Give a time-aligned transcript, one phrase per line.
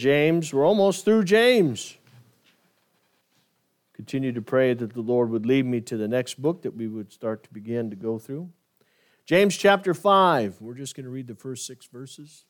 [0.00, 0.54] James.
[0.54, 1.98] We're almost through James.
[3.92, 6.88] Continue to pray that the Lord would lead me to the next book that we
[6.88, 8.48] would start to begin to go through.
[9.26, 10.56] James chapter 5.
[10.62, 12.46] We're just going to read the first six verses.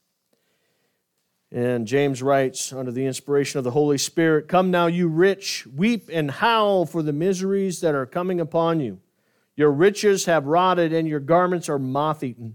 [1.51, 6.09] And James writes, under the inspiration of the Holy Spirit Come now, you rich, weep
[6.13, 9.01] and howl for the miseries that are coming upon you.
[9.57, 12.55] Your riches have rotted, and your garments are moth eaten.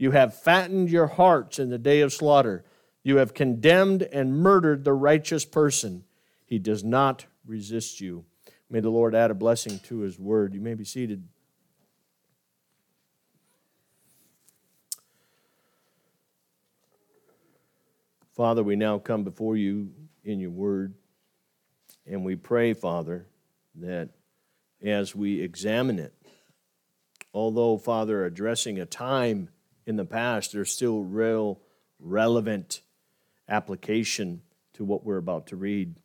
[0.00, 2.64] You have fattened your hearts in the day of slaughter.
[3.02, 6.04] You have condemned and murdered the righteous person.
[6.46, 8.24] He does not resist you.
[8.70, 10.54] May the Lord add a blessing to his word.
[10.54, 11.22] You may be seated.
[18.34, 19.90] Father, we now come before you
[20.24, 20.94] in your word,
[22.06, 23.26] and we pray, Father,
[23.74, 24.08] that
[24.82, 26.14] as we examine it,
[27.34, 29.50] although, Father, addressing a time
[29.90, 31.60] in the past, there's still real
[31.98, 32.80] relevant
[33.48, 34.40] application
[34.72, 35.96] to what we're about to read.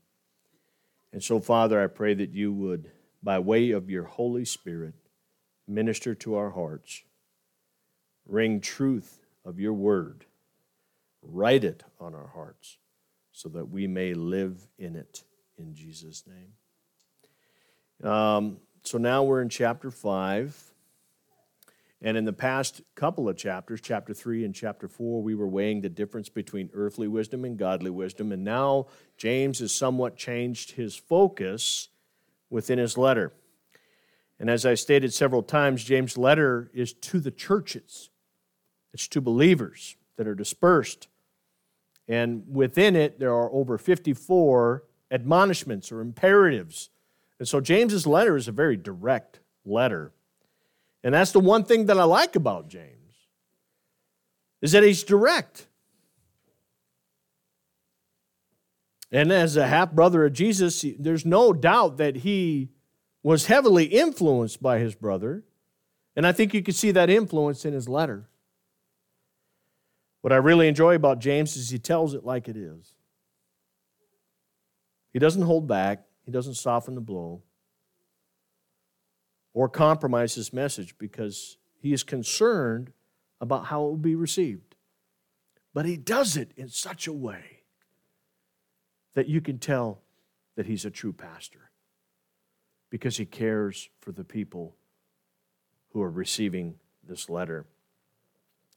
[1.14, 2.90] And so, Father, I pray that you would,
[3.22, 4.96] by way of your Holy Spirit,
[5.68, 7.04] minister to our hearts,
[8.26, 10.26] ring truth of your word,
[11.22, 12.80] write it on our hearts,
[13.32, 15.24] so that we may live in it.
[15.60, 18.12] In Jesus' name.
[18.12, 20.74] Um, so now we're in chapter 5.
[22.06, 25.82] And in the past couple of chapters, chapter 3 and chapter 4, we were weighing
[25.82, 28.32] the difference between earthly wisdom and godly wisdom.
[28.32, 28.86] And now
[29.18, 31.90] James has somewhat changed his focus
[32.52, 33.34] within his letter.
[34.40, 38.12] And as I stated several times, James' letter is to the churches,
[38.94, 41.08] it's to believers that are dispersed.
[42.08, 46.92] And within it, there are over 54 admonishments or imperatives.
[47.40, 50.12] And so James's letter is a very direct letter.
[51.06, 53.14] And that's the one thing that I like about James
[54.60, 55.68] is that he's direct.
[59.12, 62.72] And as a half brother of Jesus, there's no doubt that he
[63.22, 65.44] was heavily influenced by his brother.
[66.16, 68.28] And I think you can see that influence in his letter.
[70.22, 72.96] What I really enjoy about James is he tells it like it is.
[75.14, 77.44] He doesn't hold back, he doesn't soften the blow
[79.56, 82.92] or compromise his message because he is concerned
[83.40, 84.76] about how it will be received.
[85.74, 87.62] But he does it in such a way
[89.14, 90.02] that you can tell
[90.56, 91.72] that he's a true pastor
[92.90, 94.76] because he cares for the people
[95.92, 96.76] who are receiving
[97.08, 97.66] this letter.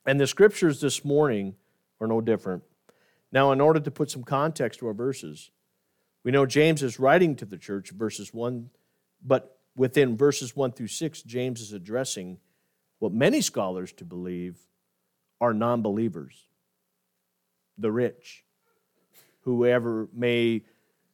[0.06, 1.56] And the scriptures this morning
[2.00, 2.62] are no different.
[3.32, 5.50] Now, in order to put some context to our verses,
[6.22, 8.70] we know James is writing to the church, verses 1,
[9.24, 12.38] but within verses 1 through 6, James is addressing
[12.98, 14.58] what many scholars to believe
[15.40, 16.48] are non believers,
[17.78, 18.44] the rich,
[19.42, 20.64] whoever may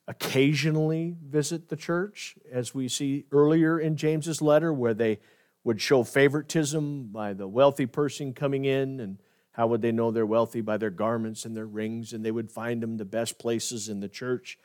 [0.08, 5.20] occasionally visit the church, as we see earlier in James's letter, where they
[5.62, 9.18] would show favoritism by the wealthy person coming in and
[9.52, 10.60] how would they know they're wealthy?
[10.60, 14.00] By their garments and their rings and they would find them the best places in
[14.00, 14.58] the church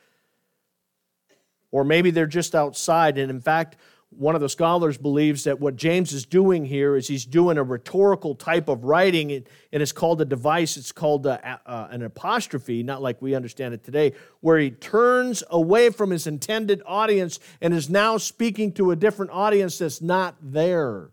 [1.70, 3.18] or maybe they're just outside.
[3.18, 3.76] And in fact,
[4.10, 7.62] one of the scholars believes that what James is doing here is he's doing a
[7.62, 10.76] rhetorical type of writing, and it's called a device.
[10.76, 15.44] It's called a, uh, an apostrophe, not like we understand it today, where he turns
[15.48, 20.34] away from his intended audience and is now speaking to a different audience that's not
[20.42, 21.10] there.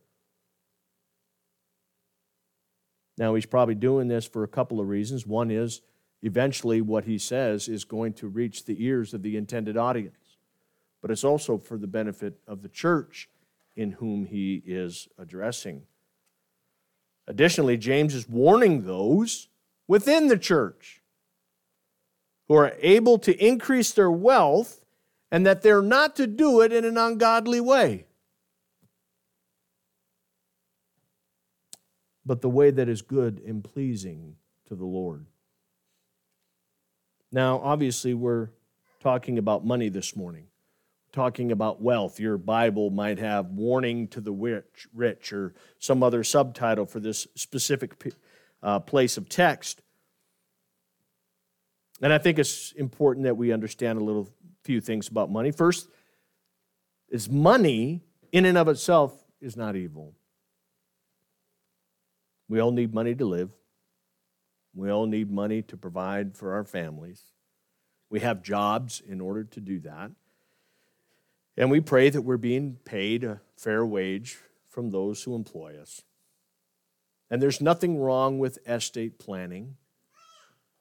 [3.16, 5.26] Now, he's probably doing this for a couple of reasons.
[5.26, 5.82] One is
[6.24, 10.27] eventually what he says is going to reach the ears of the intended audience
[11.08, 13.30] but it's also for the benefit of the church
[13.78, 15.84] in whom he is addressing.
[17.28, 19.48] Additionally, James is warning those
[19.88, 21.02] within the church
[22.50, 24.84] who are able to increase their wealth
[25.32, 28.06] and that they're not to do it in an ungodly way.
[32.26, 34.36] But the way that is good and pleasing
[34.68, 35.26] to the Lord.
[37.32, 38.50] Now, obviously, we're
[39.00, 40.48] talking about money this morning
[41.18, 42.20] talking about wealth.
[42.20, 47.26] Your Bible might have warning to the rich, rich or some other subtitle for this
[47.34, 48.14] specific
[48.62, 49.82] uh, place of text.
[52.04, 54.30] And I think it's important that we understand a little
[54.64, 55.50] few things about money.
[55.50, 55.88] First,
[57.10, 59.12] is money in and of itself
[59.42, 60.14] is not evil.
[62.48, 63.50] We all need money to live.
[64.76, 67.24] We all need money to provide for our families.
[68.12, 70.12] We have jobs in order to do that.
[71.58, 74.38] And we pray that we're being paid a fair wage
[74.70, 76.04] from those who employ us.
[77.32, 79.76] And there's nothing wrong with estate planning.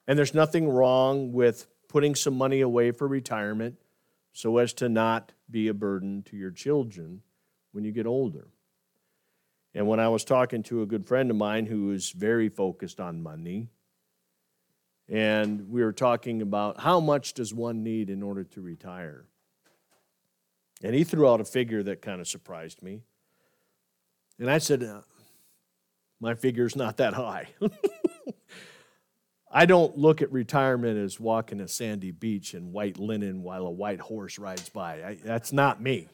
[0.07, 3.77] And there's nothing wrong with putting some money away for retirement
[4.33, 7.21] so as to not be a burden to your children
[7.71, 8.47] when you get older.
[9.73, 12.99] And when I was talking to a good friend of mine who is very focused
[12.99, 13.67] on money,
[15.09, 19.25] and we were talking about how much does one need in order to retire?
[20.83, 23.01] And he threw out a figure that kind of surprised me.
[24.39, 25.01] And I said, uh,
[26.19, 27.49] My figure's not that high.
[29.51, 33.71] I don't look at retirement as walking a sandy beach in white linen while a
[33.71, 35.03] white horse rides by.
[35.03, 36.09] I, that's not me.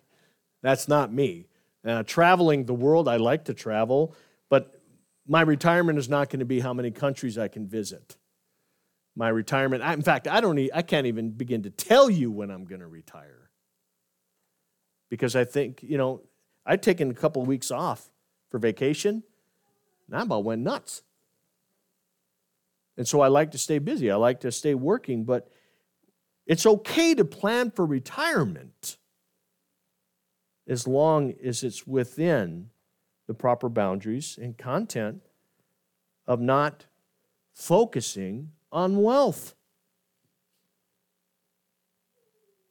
[0.62, 1.48] That's not me.
[1.86, 4.16] Uh, traveling the world, I like to travel,
[4.50, 4.80] but
[5.28, 8.16] my retirement is not going to be how many countries I can visit.
[9.16, 10.58] My retirement, I, in fact, I don't.
[10.74, 13.43] I can't even begin to tell you when I'm going to retire
[15.14, 16.22] because I think you know
[16.66, 18.10] I'd taken a couple of weeks off
[18.50, 19.22] for vacation,
[20.08, 21.04] and I about went nuts.
[22.98, 24.10] And so I like to stay busy.
[24.10, 25.52] I like to stay working, but
[26.48, 28.98] it's okay to plan for retirement
[30.68, 32.72] as long as it's within
[33.28, 35.22] the proper boundaries and content
[36.26, 36.88] of not
[37.54, 39.54] focusing on wealth.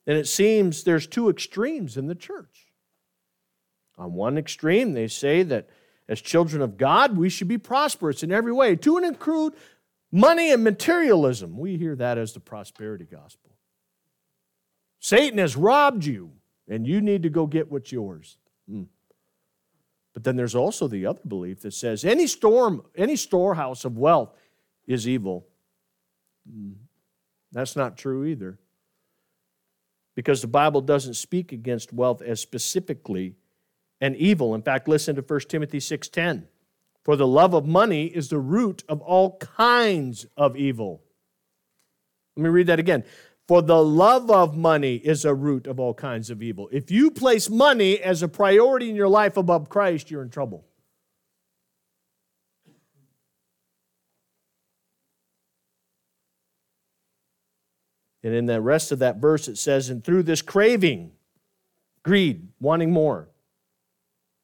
[0.07, 2.67] And it seems there's two extremes in the church.
[3.97, 5.69] On one extreme, they say that
[6.09, 9.55] as children of God, we should be prosperous in every way, to and include
[10.11, 11.57] money and materialism.
[11.57, 13.51] We hear that as the prosperity gospel.
[14.99, 16.33] Satan has robbed you
[16.69, 18.37] and you need to go get what's yours.
[18.71, 18.87] Mm.
[20.15, 24.35] But then there's also the other belief that says any storm, any storehouse of wealth
[24.87, 25.47] is evil.
[26.51, 26.75] Mm.
[27.51, 28.59] That's not true either.
[30.15, 33.35] Because the Bible doesn't speak against wealth as specifically
[34.01, 34.55] an evil.
[34.55, 36.49] In fact, listen to 1 Timothy 6:10.
[37.03, 41.03] For the love of money is the root of all kinds of evil.
[42.37, 43.05] Let me read that again.
[43.49, 46.69] For the love of money is a root of all kinds of evil.
[46.73, 50.65] If you place money as a priority in your life above Christ, you're in trouble.
[58.23, 61.13] And in the rest of that verse, it says, and through this craving,
[62.03, 63.29] greed, wanting more,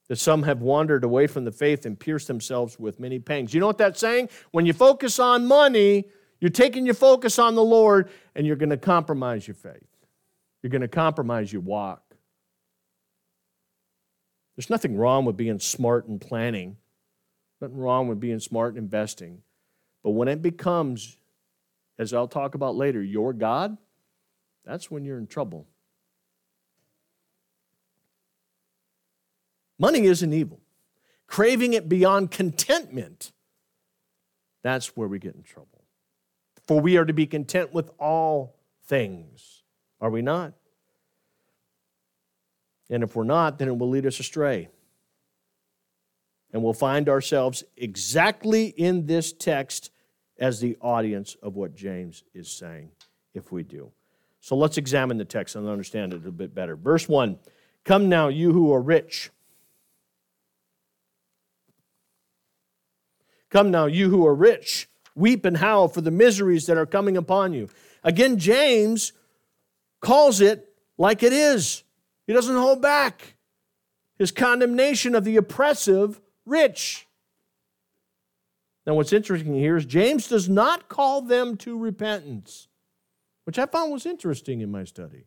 [0.08, 3.52] that some have wandered away from the faith and pierced themselves with many pangs.
[3.52, 4.30] You know what that's saying?
[4.50, 6.06] When you focus on money,
[6.40, 9.86] you're taking your focus on the Lord and you're going to compromise your faith.
[10.62, 12.02] You're going to compromise your walk.
[14.56, 16.78] There's nothing wrong with being smart and planning,
[17.60, 19.42] nothing wrong with being smart and investing.
[20.02, 21.16] But when it becomes,
[21.98, 23.76] as I'll talk about later, your God,
[24.64, 25.66] that's when you're in trouble.
[29.78, 30.60] Money isn't evil.
[31.26, 33.32] Craving it beyond contentment,
[34.62, 35.84] that's where we get in trouble.
[36.66, 38.56] For we are to be content with all
[38.86, 39.62] things.
[40.00, 40.54] Are we not?
[42.90, 44.68] And if we're not, then it will lead us astray.
[46.52, 49.90] And we'll find ourselves exactly in this text
[50.38, 52.90] as the audience of what James is saying,
[53.34, 53.90] if we do.
[54.40, 56.76] So let's examine the text and understand it a bit better.
[56.76, 57.38] Verse 1
[57.84, 59.30] Come now, you who are rich.
[63.50, 67.16] Come now, you who are rich weep and howl for the miseries that are coming
[67.16, 67.68] upon you.
[68.04, 69.12] Again, James
[70.00, 71.82] calls it like it is.
[72.26, 73.34] He doesn't hold back
[74.16, 77.07] his condemnation of the oppressive rich.
[78.88, 82.68] Now, what's interesting here is James does not call them to repentance,
[83.44, 85.26] which I found was interesting in my study.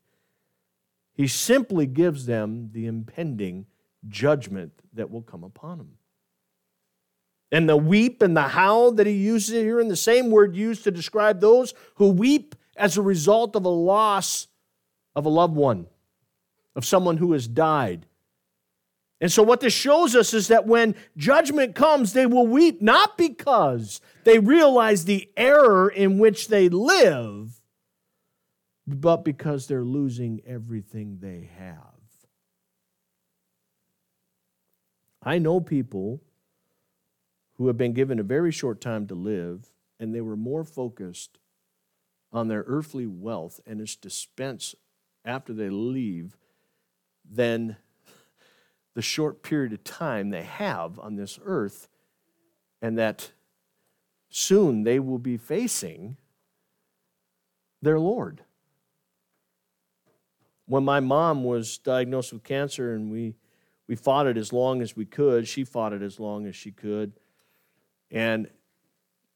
[1.13, 3.67] He simply gives them the impending
[4.07, 5.91] judgment that will come upon them.
[7.51, 10.83] And the weep and the howl that he uses here in the same word used
[10.85, 14.47] to describe those who weep as a result of a loss
[15.15, 15.85] of a loved one,
[16.75, 18.07] of someone who has died.
[19.21, 23.19] And so, what this shows us is that when judgment comes, they will weep not
[23.19, 27.61] because they realize the error in which they live,
[28.87, 31.77] but because they're losing everything they have.
[35.21, 36.23] I know people
[37.57, 41.37] who have been given a very short time to live, and they were more focused
[42.33, 44.73] on their earthly wealth and its dispense
[45.23, 46.37] after they leave
[47.29, 47.77] than
[48.93, 51.87] the short period of time they have on this earth,
[52.81, 53.31] and that
[54.29, 56.17] soon they will be facing
[57.81, 58.43] their Lord.
[60.65, 63.35] When my mom was diagnosed with cancer and we,
[63.87, 66.71] we fought it as long as we could, she fought it as long as she
[66.71, 67.13] could.
[68.09, 68.49] And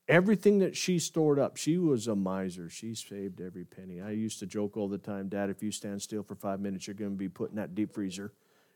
[0.07, 2.69] everything that she stored up, she was a miser.
[2.69, 4.00] She saved every penny.
[4.00, 6.88] I used to joke all the time, Dad, if you stand still for five minutes,
[6.88, 8.31] you're going to be put in that deep freezer,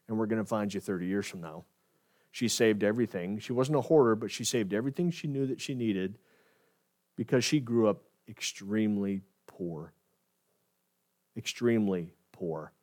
[0.10, 1.64] and we're going to find you 30 years from now.
[2.32, 3.40] She saved everything.
[3.40, 6.18] She wasn't a hoarder, but she saved everything she knew that she needed
[7.16, 9.94] because she grew up extremely poor.
[11.38, 12.74] Extremely poor.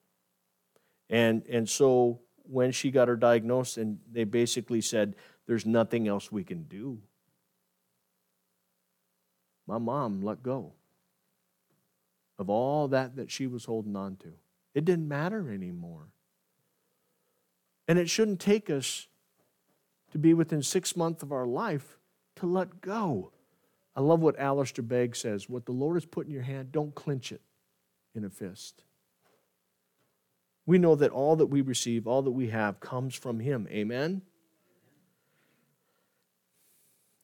[1.10, 5.14] And, and so when she got her diagnosed, and they basically said,
[5.46, 7.02] There's nothing else we can do
[9.66, 10.72] my mom let go
[12.38, 14.32] of all that that she was holding on to.
[14.74, 16.08] It didn't matter anymore.
[17.88, 19.06] And it shouldn't take us
[20.12, 21.98] to be within six months of our life
[22.36, 23.32] to let go.
[23.94, 26.94] I love what Alistair Begg says what the Lord has put in your hand, don't
[26.94, 27.40] clench it
[28.14, 28.82] in a fist.
[30.66, 33.68] We know that all that we receive, all that we have, comes from Him.
[33.70, 34.22] Amen?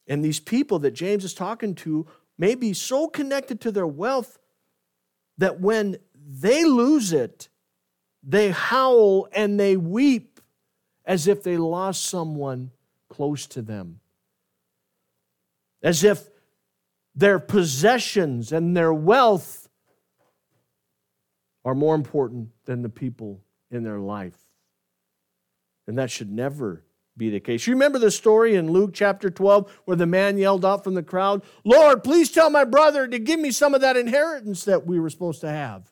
[0.07, 2.07] And these people that James is talking to
[2.39, 4.39] may be so connected to their wealth
[5.39, 7.49] that when they lose it,
[8.23, 10.32] they howl and they weep
[11.05, 12.71] as if they lost someone
[13.09, 14.01] close to them.
[15.83, 16.29] As if
[17.15, 19.69] their possessions and their wealth
[21.65, 23.41] are more important than the people
[23.71, 24.39] in their life.
[25.87, 26.85] And that should never
[27.17, 27.67] be the case.
[27.67, 31.03] You remember the story in Luke chapter 12 where the man yelled out from the
[31.03, 34.99] crowd, Lord, please tell my brother to give me some of that inheritance that we
[34.99, 35.91] were supposed to have.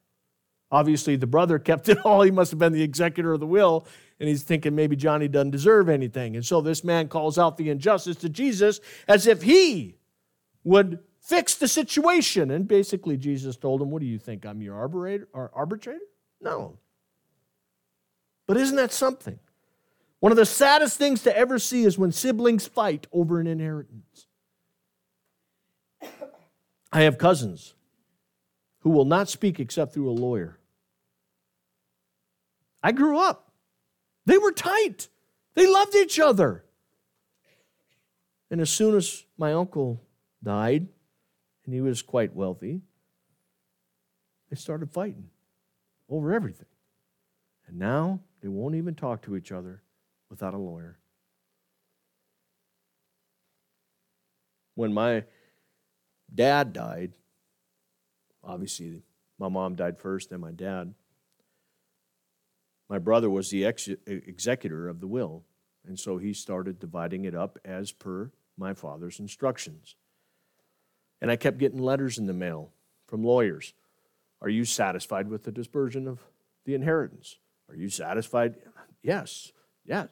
[0.71, 2.23] Obviously, the brother kept it all.
[2.23, 3.87] He must have been the executor of the will,
[4.21, 6.37] and he's thinking maybe Johnny doesn't deserve anything.
[6.37, 9.97] And so this man calls out the injustice to Jesus as if he
[10.63, 12.51] would fix the situation.
[12.51, 14.45] And basically, Jesus told him, What do you think?
[14.45, 16.01] I'm your arbitrator?
[16.41, 16.79] No.
[18.47, 19.39] But isn't that something?
[20.21, 24.27] One of the saddest things to ever see is when siblings fight over an inheritance.
[26.93, 27.75] I have cousins
[28.81, 30.59] who will not speak except through a lawyer.
[32.83, 33.50] I grew up.
[34.31, 35.09] They were tight.
[35.55, 36.65] They loved each other.
[38.49, 40.01] And as soon as my uncle
[40.41, 40.87] died,
[41.65, 42.81] and he was quite wealthy,
[44.49, 45.31] they started fighting
[46.09, 46.69] over everything.
[47.67, 49.83] And now they won't even talk to each other
[50.29, 51.01] without a lawyer.
[54.77, 55.25] When my
[56.33, 57.15] dad died,
[58.45, 59.03] obviously
[59.41, 60.95] my mom died first, then my dad.
[62.91, 65.45] My brother was the ex- executor of the will,
[65.87, 69.97] and so he started dividing it up as per my father's instructions.
[71.23, 72.73] And I kept getting letters in the mail
[73.07, 73.73] from lawyers.
[74.43, 76.19] Are you satisfied with the dispersion of
[76.67, 77.39] the inheritance?
[77.71, 78.57] Are you satisfied?
[79.03, 79.53] Yes.
[79.87, 80.07] Yeah,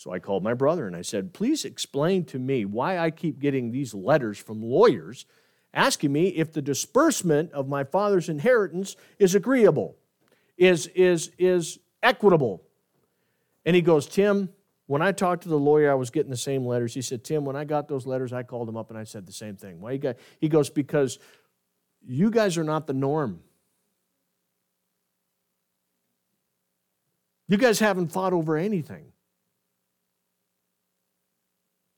[0.00, 3.38] so I called my brother and I said, Please explain to me why I keep
[3.38, 5.26] getting these letters from lawyers
[5.74, 9.96] asking me if the disbursement of my father's inheritance is agreeable,
[10.56, 12.62] is, is, is equitable.
[13.64, 14.48] And he goes, Tim,
[14.86, 16.94] when I talked to the lawyer, I was getting the same letters.
[16.94, 19.26] He said, Tim, when I got those letters, I called him up and I said
[19.26, 19.80] the same thing.
[19.80, 20.16] Why you got?
[20.40, 21.18] He goes, Because
[22.06, 23.40] you guys are not the norm.
[27.46, 29.12] You guys haven't fought over anything.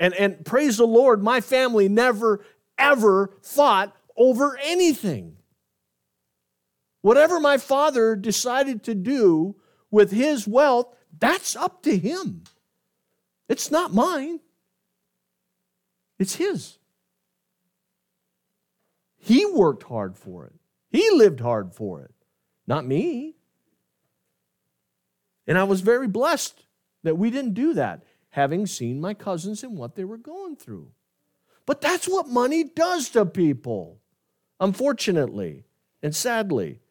[0.00, 2.44] And, and praise the Lord, my family never,
[2.76, 5.36] ever fought over anything.
[7.02, 9.56] Whatever my father decided to do
[9.92, 12.42] with his wealth, that's up to him.
[13.48, 14.40] It's not mine,
[16.18, 16.78] it's his.
[19.18, 20.54] He worked hard for it,
[20.90, 22.14] he lived hard for it,
[22.66, 23.36] not me.
[25.46, 26.66] And I was very blessed
[27.02, 30.88] that we didn't do that having seen my cousins and what they were going through.
[31.66, 34.00] But that's what money does to people,
[34.60, 35.64] unfortunately
[36.02, 36.81] and sadly.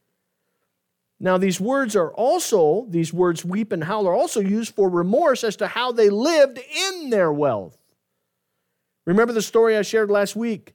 [1.23, 5.43] Now, these words are also, these words weep and howl, are also used for remorse
[5.43, 7.77] as to how they lived in their wealth.
[9.05, 10.73] Remember the story I shared last week?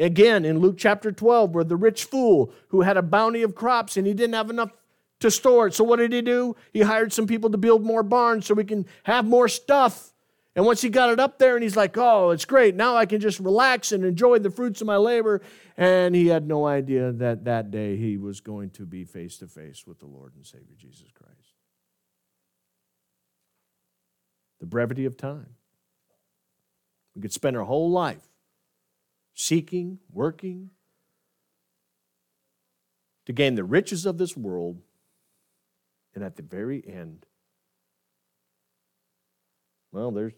[0.00, 3.96] Again, in Luke chapter 12, where the rich fool who had a bounty of crops
[3.96, 4.72] and he didn't have enough
[5.20, 5.74] to store it.
[5.74, 6.56] So what did he do?
[6.72, 10.12] He hired some people to build more barns so we can have more stuff.
[10.58, 12.74] And once he got it up there and he's like, oh, it's great.
[12.74, 15.40] Now I can just relax and enjoy the fruits of my labor.
[15.76, 19.46] And he had no idea that that day he was going to be face to
[19.46, 21.54] face with the Lord and Savior Jesus Christ.
[24.58, 25.50] The brevity of time.
[27.14, 28.26] We could spend our whole life
[29.34, 30.70] seeking, working
[33.26, 34.82] to gain the riches of this world,
[36.16, 37.26] and at the very end,
[39.92, 40.32] well, there's,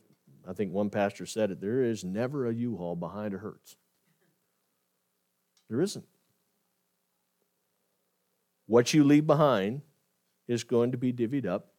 [0.48, 3.76] I think one pastor said it, there is never a U Haul behind a hearse.
[5.68, 6.06] There isn't.
[8.66, 9.82] What you leave behind
[10.48, 11.72] is going to be divvied up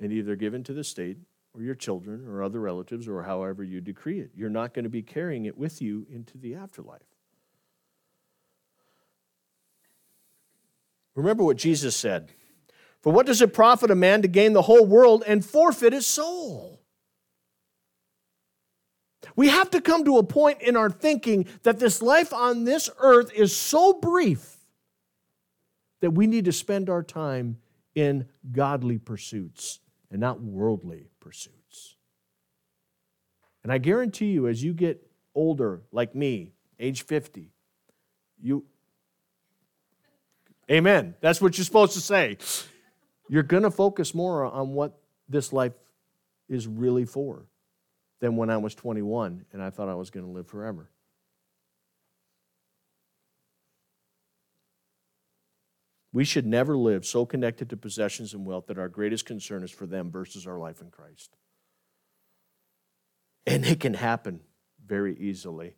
[0.00, 1.18] and either given to the state
[1.54, 4.30] or your children or other relatives or however you decree it.
[4.34, 7.02] You're not going to be carrying it with you into the afterlife.
[11.14, 12.30] Remember what Jesus said
[13.00, 16.06] For what does it profit a man to gain the whole world and forfeit his
[16.06, 16.80] soul?
[19.38, 22.90] We have to come to a point in our thinking that this life on this
[22.98, 24.56] earth is so brief
[26.00, 27.58] that we need to spend our time
[27.94, 29.78] in godly pursuits
[30.10, 31.94] and not worldly pursuits.
[33.62, 37.52] And I guarantee you, as you get older, like me, age 50,
[38.42, 38.64] you,
[40.68, 42.38] amen, that's what you're supposed to say.
[43.28, 45.74] You're going to focus more on what this life
[46.48, 47.47] is really for
[48.20, 50.90] than when I was 21 and I thought I was going to live forever.
[56.12, 59.70] We should never live so connected to possessions and wealth that our greatest concern is
[59.70, 61.36] for them versus our life in Christ.
[63.46, 64.40] And it can happen
[64.84, 65.76] very easily.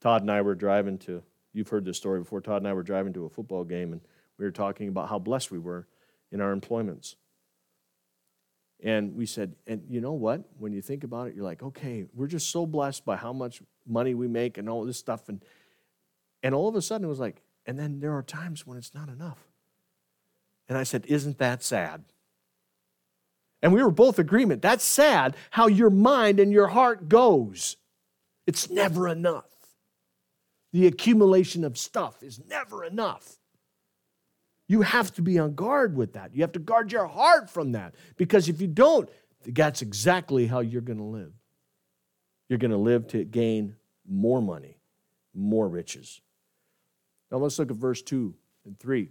[0.00, 1.22] Todd and I were driving to,
[1.52, 2.40] you've heard this story before.
[2.40, 4.00] Todd and I were driving to a football game, and
[4.38, 5.86] we were talking about how blessed we were
[6.30, 7.16] in our employments.
[8.82, 10.42] And we said, and you know what?
[10.58, 13.62] When you think about it, you're like, okay, we're just so blessed by how much
[13.86, 15.28] money we make and all this stuff.
[15.28, 15.42] And
[16.42, 18.94] and all of a sudden it was like, and then there are times when it's
[18.94, 19.38] not enough.
[20.68, 22.04] And I said, Isn't that sad?
[23.62, 24.62] And we were both agreement.
[24.62, 27.76] That's sad how your mind and your heart goes.
[28.46, 29.50] It's never enough.
[30.72, 33.38] The accumulation of stuff is never enough.
[34.68, 36.34] You have to be on guard with that.
[36.34, 37.94] You have to guard your heart from that.
[38.16, 39.08] Because if you don't,
[39.46, 41.32] that's exactly how you're going to live.
[42.48, 43.76] You're going to live to gain
[44.08, 44.78] more money,
[45.34, 46.20] more riches.
[47.30, 49.10] Now let's look at verse 2 and 3.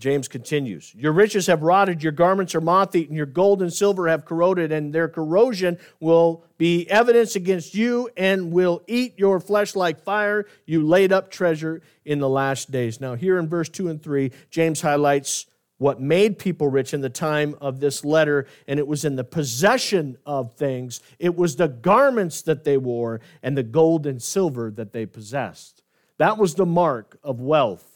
[0.00, 4.08] James continues Your riches have rotted, your garments are moth eaten, your gold and silver
[4.08, 9.76] have corroded, and their corrosion will be evidence against you and will eat your flesh
[9.76, 10.46] like fire.
[10.66, 13.00] You laid up treasure in the last days.
[13.00, 17.08] Now, here in verse 2 and 3, James highlights what made people rich in the
[17.08, 21.00] time of this letter, and it was in the possession of things.
[21.18, 25.82] It was the garments that they wore and the gold and silver that they possessed.
[26.18, 27.89] That was the mark of wealth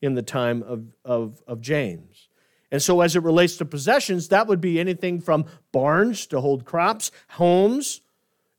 [0.00, 2.28] in the time of, of, of James.
[2.70, 6.64] And so, as it relates to possessions, that would be anything from barns to hold
[6.64, 8.02] crops, homes,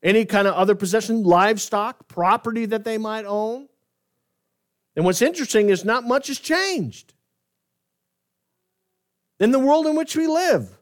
[0.02, 3.68] any kind of other possession, livestock, property that they might own.
[4.96, 7.14] And what's interesting is not much has changed
[9.38, 10.76] in the world in which we live.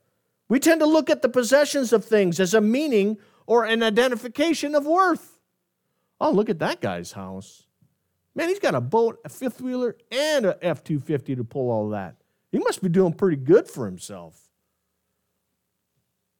[0.49, 4.75] We tend to look at the possessions of things as a meaning or an identification
[4.75, 5.39] of worth.
[6.21, 7.68] Oh, look at that guy's house.
[8.39, 11.89] Man, he's got a boat, a fifth wheeler, and a F 250 to pull all
[11.89, 12.15] that.
[12.53, 14.49] He must be doing pretty good for himself.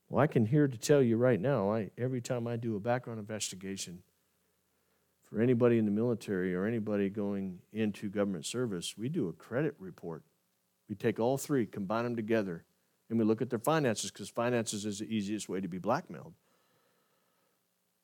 [0.09, 2.81] Well, I can hear to tell you right now, I, every time I do a
[2.81, 4.05] background investigation
[5.25, 9.75] for anybody in the military or anybody going into government service, we do a credit
[9.81, 10.23] report.
[10.89, 12.63] We take all three, combine them together,
[13.11, 16.35] and we look at their finances because finances is the easiest way to be blackmailed.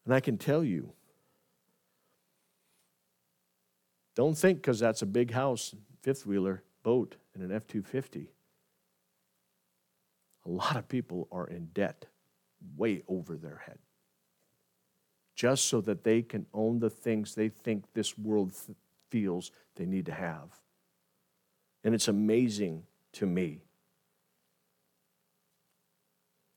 [0.05, 0.95] And I can tell you,
[4.15, 8.31] don't think because that's a big house, fifth wheeler, boat, and an F 250.
[10.47, 12.07] A lot of people are in debt
[12.77, 13.79] way over their head
[15.35, 18.53] just so that they can own the things they think this world
[19.11, 20.61] feels they need to have.
[21.83, 23.63] And it's amazing to me.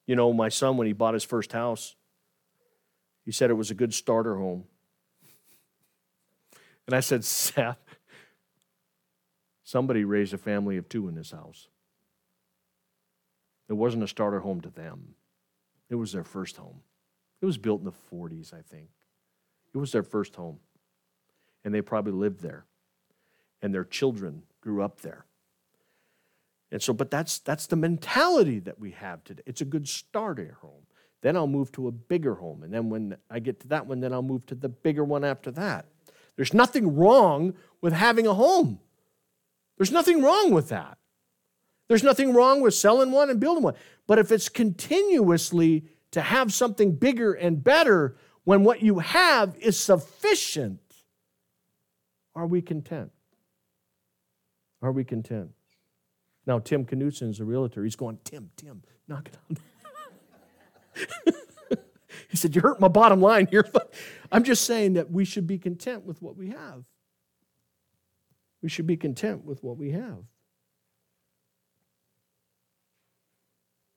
[0.06, 1.96] You know, my son, when he bought his first house,
[3.26, 4.64] he said it was a good starter home.
[6.88, 7.78] And I said, Seth,
[9.64, 11.68] somebody raised a family of two in this house.
[13.70, 15.16] It wasn't a starter home to them,
[15.90, 16.82] it was their first home.
[17.40, 18.88] It was built in the 40s, I think.
[19.74, 20.58] It was their first home.
[21.64, 22.66] And they probably lived there.
[23.62, 25.26] And their children grew up there.
[26.72, 29.44] And so, but that's that's the mentality that we have today.
[29.46, 30.88] It's a good starter home.
[31.22, 32.64] Then I'll move to a bigger home.
[32.64, 35.24] And then when I get to that one, then I'll move to the bigger one
[35.24, 35.86] after that.
[36.38, 38.80] There's nothing wrong with having a home.
[39.78, 40.98] There's nothing wrong with that.
[41.88, 43.76] There's nothing wrong with selling one and building one.
[44.08, 49.80] But if it's continuously to have something bigger and better when what you have is
[49.80, 50.80] sufficient,
[52.36, 53.12] are we content?
[54.82, 55.52] Are we content?
[56.46, 57.84] Now, Tim Knutson is a realtor.
[57.84, 59.58] He's going, Tim, Tim, knock it
[61.26, 61.34] on.
[62.30, 63.66] he said, You hurt my bottom line here.
[64.32, 66.84] I'm just saying that we should be content with what we have.
[68.62, 70.24] We should be content with what we have.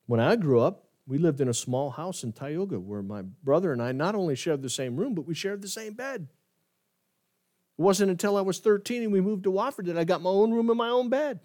[0.07, 3.73] When I grew up, we lived in a small house in Tioga where my brother
[3.73, 6.29] and I not only shared the same room, but we shared the same bed.
[7.79, 10.31] It wasn't until I was 13 and we moved to Wofford that I got my
[10.31, 11.41] own room and my own bed.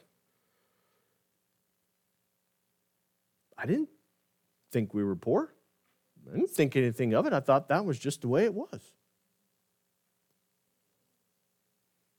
[3.57, 3.89] I didn't
[4.71, 5.54] think we were poor.
[6.27, 7.33] I didn't think anything of it.
[7.33, 8.81] I thought that was just the way it was.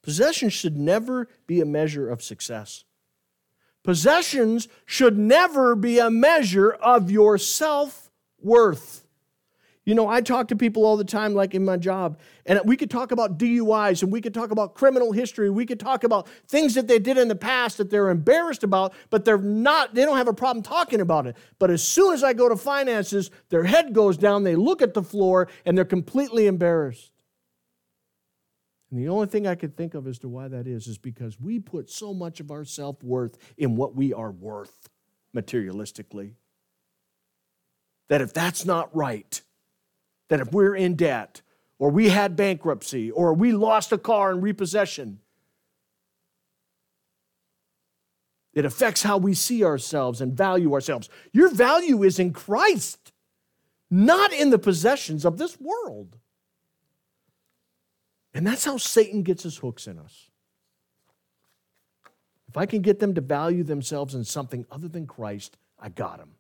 [0.03, 2.85] Possessions should never be a measure of success.
[3.83, 9.06] Possessions should never be a measure of your self worth.
[9.87, 12.77] You know, I talk to people all the time, like in my job, and we
[12.77, 15.49] could talk about DUIs and we could talk about criminal history.
[15.49, 18.95] We could talk about things that they did in the past that they're embarrassed about,
[19.11, 21.37] but they're not, they don't have a problem talking about it.
[21.61, 24.93] But as soon as I go to finances, their head goes down, they look at
[24.93, 27.13] the floor, and they're completely embarrassed.
[28.91, 31.39] And the only thing I could think of as to why that is, is because
[31.41, 34.89] we put so much of our self worth in what we are worth
[35.35, 36.33] materialistically.
[38.09, 39.41] That if that's not right,
[40.29, 41.43] that if we're in debt,
[41.79, 45.21] or we had bankruptcy, or we lost a car in repossession,
[48.55, 51.11] it affects how we see ourselves and value ourselves.
[51.33, 53.13] Your value is in Christ,
[53.91, 56.17] not in the possessions of this world.
[58.33, 60.31] And that's how Satan gets his hooks in us.
[62.49, 66.19] If I can get them to value themselves in something other than Christ, I got
[66.19, 66.31] them.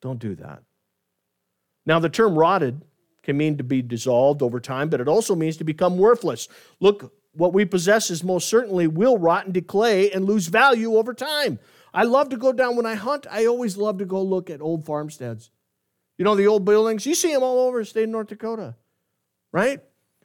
[0.00, 0.62] Don't do that.
[1.88, 2.84] Now, the term rotted
[3.24, 6.46] can mean to be dissolved over time, but it also means to become worthless.
[6.78, 11.12] Look, what we possess is most certainly will rot and decay and lose value over
[11.14, 11.58] time.
[11.92, 13.26] I love to go down when I hunt.
[13.28, 15.50] I always love to go look at old farmsteads.
[16.16, 18.76] You know, the old buildings, you see them all over the state of North Dakota,
[19.52, 19.80] right?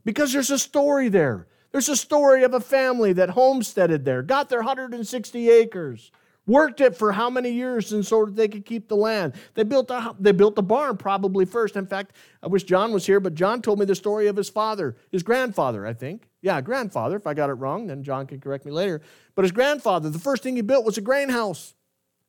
[0.06, 1.48] because there's a story there.
[1.72, 6.12] There's a story of a family that homesteaded there, got their 160 acres,
[6.46, 9.34] worked it for how many years and so that they could keep the land.
[9.54, 11.76] They built a, they built the barn probably first.
[11.76, 14.50] In fact, I wish John was here, but John told me the story of his
[14.50, 16.28] father, his grandfather, I think.
[16.42, 17.16] Yeah, grandfather.
[17.16, 19.02] If I got it wrong, then John can correct me later.
[19.36, 21.74] But his grandfather, the first thing he built was a grain house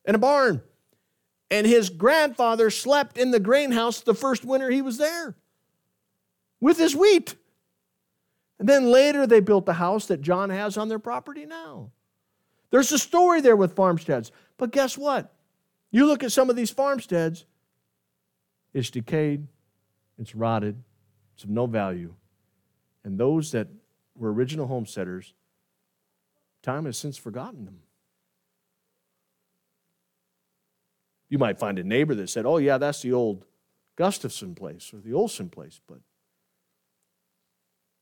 [0.05, 0.61] and a barn.
[1.51, 5.35] And his grandfather slept in the grain house the first winter he was there
[6.59, 7.35] with his wheat.
[8.57, 11.91] And then later they built the house that John has on their property now.
[12.75, 14.33] There's a story there with farmsteads.
[14.57, 15.33] But guess what?
[15.91, 17.45] You look at some of these farmsteads,
[18.73, 19.47] it's decayed,
[20.19, 20.83] it's rotted,
[21.35, 22.15] it's of no value.
[23.05, 23.69] And those that
[24.13, 25.33] were original homesteaders,
[26.63, 27.79] time has since forgotten them.
[31.29, 33.45] You might find a neighbor that said, Oh, yeah, that's the old
[33.95, 35.99] Gustafson place or the Olson place, but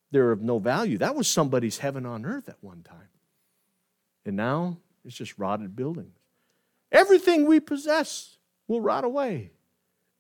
[0.10, 0.98] they're of no value.
[0.98, 3.10] That was somebody's heaven on earth at one time.
[4.26, 6.18] And now it's just rotted buildings.
[6.92, 9.52] Everything we possess will rot away,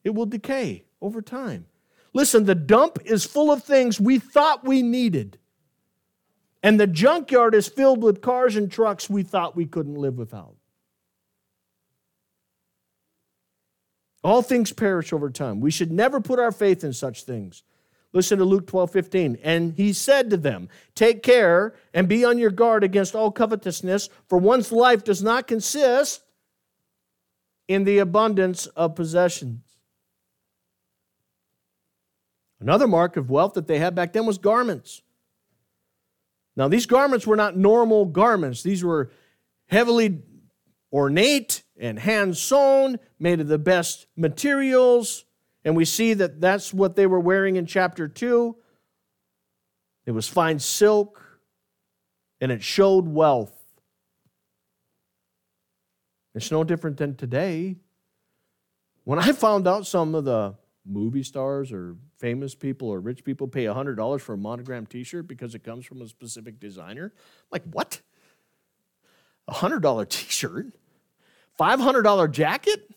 [0.03, 1.65] it will decay over time.
[2.13, 5.39] Listen, the dump is full of things we thought we needed.
[6.61, 10.55] And the junkyard is filled with cars and trucks we thought we couldn't live without.
[14.23, 15.59] All things perish over time.
[15.59, 17.63] We should never put our faith in such things.
[18.13, 19.37] Listen to Luke 12, 15.
[19.43, 24.09] And he said to them, Take care and be on your guard against all covetousness,
[24.27, 26.21] for one's life does not consist
[27.67, 29.63] in the abundance of possessions.
[32.59, 35.01] Another mark of wealth that they had back then was garments.
[36.55, 39.11] Now, these garments were not normal garments, these were
[39.67, 40.21] heavily
[40.91, 45.25] ornate and hand sewn, made of the best materials.
[45.65, 48.55] And we see that that's what they were wearing in chapter 2.
[50.05, 51.21] It was fine silk,
[52.41, 53.57] and it showed wealth.
[56.35, 57.77] It's no different than today.
[59.05, 63.47] When I found out some of the movie stars or famous people or rich people
[63.47, 67.47] pay $100 for a monogram t shirt because it comes from a specific designer, I'm
[67.51, 68.01] like, what?
[69.47, 70.67] a $100 t shirt,
[71.59, 72.92] $500 jacket,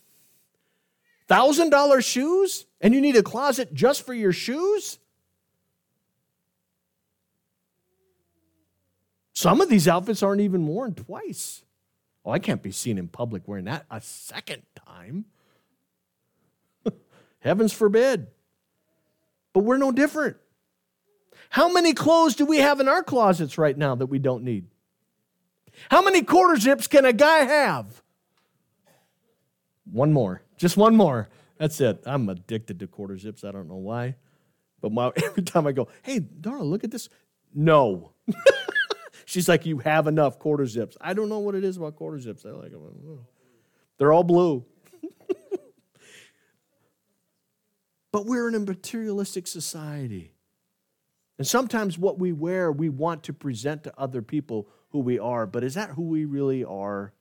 [1.29, 4.99] $1,000 shoes, and you need a closet just for your shoes?
[9.33, 11.63] Some of these outfits aren't even worn twice.
[12.25, 15.27] Oh, I can't be seen in public wearing that a second time.
[17.41, 18.29] Heavens forbid.
[19.53, 20.37] But we're no different.
[21.51, 24.67] How many clothes do we have in our closets right now that we don't need?
[25.91, 28.03] How many quarter zips can a guy have?
[29.97, 30.43] One more.
[30.59, 31.31] Just one more.
[31.57, 32.03] That's it.
[32.05, 33.45] I'm addicted to quarter zips.
[33.45, 34.17] I don't know why.
[34.83, 37.09] But my, every time I go, hey, Darla, look at this.
[37.55, 38.13] No.
[39.25, 40.99] She's like, you have enough quarter zips.
[41.01, 42.45] I don't know what it is about quarter zips.
[42.45, 42.83] I like them.
[43.99, 44.67] They're all blue.
[48.13, 50.35] but we're in a materialistic society.
[51.39, 55.47] And sometimes what we wear, we want to present to other people who we are,
[55.47, 57.15] but is that who we really are?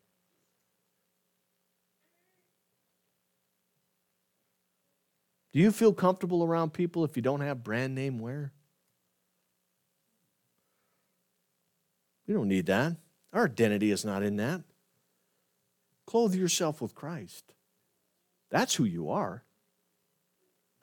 [5.56, 8.52] Do you feel comfortable around people if you don't have brand name wear?
[12.28, 12.98] We don't need that.
[13.32, 14.63] Our identity is not in that.
[16.06, 17.54] Clothe yourself with Christ.
[18.50, 19.46] That's who you are,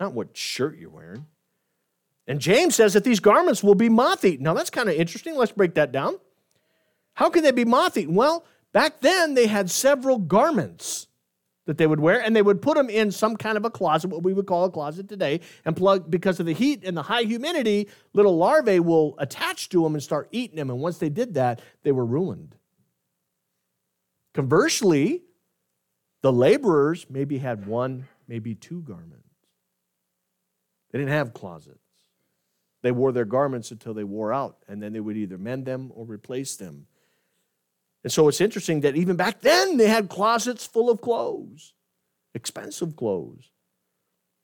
[0.01, 1.27] not what shirt you're wearing.
[2.27, 4.45] And James says that these garments will be moth eaten.
[4.45, 5.37] Now, that's kind of interesting.
[5.37, 6.17] Let's break that down.
[7.13, 8.15] How can they be moth eaten?
[8.15, 11.09] Well, back then they had several garments
[11.67, 14.09] that they would wear, and they would put them in some kind of a closet,
[14.09, 17.03] what we would call a closet today, and plug because of the heat and the
[17.03, 20.71] high humidity, little larvae will attach to them and start eating them.
[20.71, 22.57] And once they did that, they were ruined.
[24.35, 25.23] Conversely,
[26.23, 29.19] the laborers maybe had one, maybe two garments.
[30.91, 31.79] They didn't have closets.
[32.83, 35.93] They wore their garments until they wore out, and then they would either mend them
[35.95, 36.87] or replace them.
[38.05, 41.73] And so it's interesting that even back then they had closets full of clothes,
[42.35, 43.51] expensive clothes.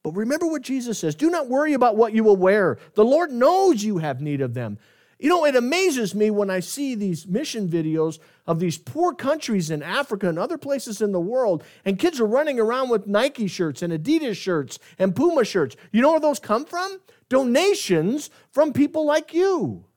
[0.05, 2.79] But remember what Jesus says do not worry about what you will wear.
[2.95, 4.79] The Lord knows you have need of them.
[5.19, 9.69] You know, it amazes me when I see these mission videos of these poor countries
[9.69, 13.49] in Africa and other places in the world, and kids are running around with Nike
[13.49, 15.75] shirts and Adidas shirts and Puma shirts.
[15.91, 17.01] You know where those come from?
[17.29, 19.88] Donations from people like you.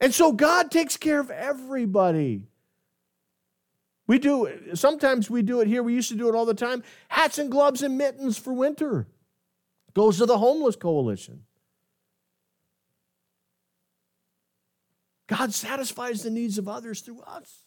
[0.00, 2.42] And so God takes care of everybody.
[4.06, 5.82] We do sometimes we do it here.
[5.82, 6.82] We used to do it all the time.
[7.08, 9.06] Hats and gloves and mittens for winter.
[9.94, 11.44] Goes to the homeless coalition.
[15.26, 17.60] God satisfies the needs of others through us.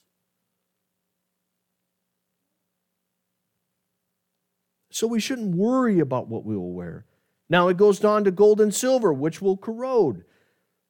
[4.92, 7.06] So we shouldn't worry about what we will wear.
[7.50, 10.24] Now it goes on to gold and silver, which will corrode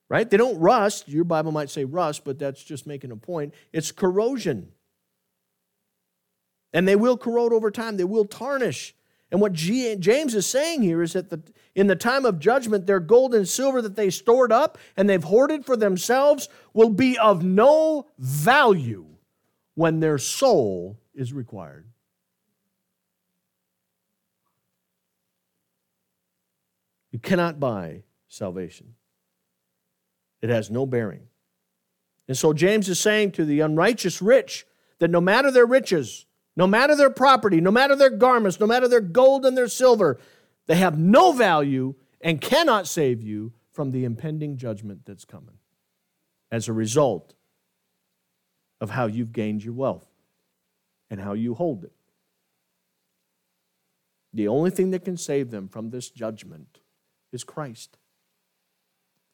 [0.10, 0.30] right?
[0.30, 1.08] They don't rust.
[1.08, 3.54] Your Bible might say rust, but that's just making a point.
[3.74, 4.72] It's corrosion.
[6.74, 8.94] And they will corrode over time, they will tarnish.
[9.30, 11.42] And what James is saying here is that the,
[11.76, 15.24] in the time of judgment, their gold and silver that they stored up and they've
[15.24, 19.06] hoarded for themselves will be of no value
[19.76, 21.86] when their soul is required.
[27.12, 28.97] You cannot buy salvation.
[30.42, 31.28] It has no bearing.
[32.28, 34.66] And so James is saying to the unrighteous rich
[35.00, 38.88] that no matter their riches, no matter their property, no matter their garments, no matter
[38.88, 40.20] their gold and their silver,
[40.66, 45.60] they have no value and cannot save you from the impending judgment that's coming
[46.52, 47.36] as a result
[48.82, 50.08] of how you've gained your wealth
[51.10, 51.94] and how you hold it.
[54.34, 56.80] The only thing that can save them from this judgment
[57.32, 57.98] is Christ.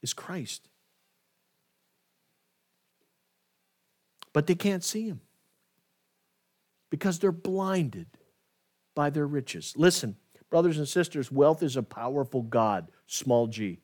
[0.01, 0.69] Is Christ.
[4.33, 5.21] But they can't see him
[6.89, 8.07] because they're blinded
[8.95, 9.73] by their riches.
[9.77, 10.15] Listen,
[10.49, 13.79] brothers and sisters, wealth is a powerful God, small g.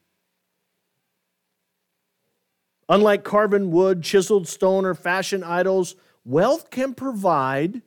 [2.88, 7.84] Unlike carven wood, chiseled stone, or fashioned idols, wealth can provide,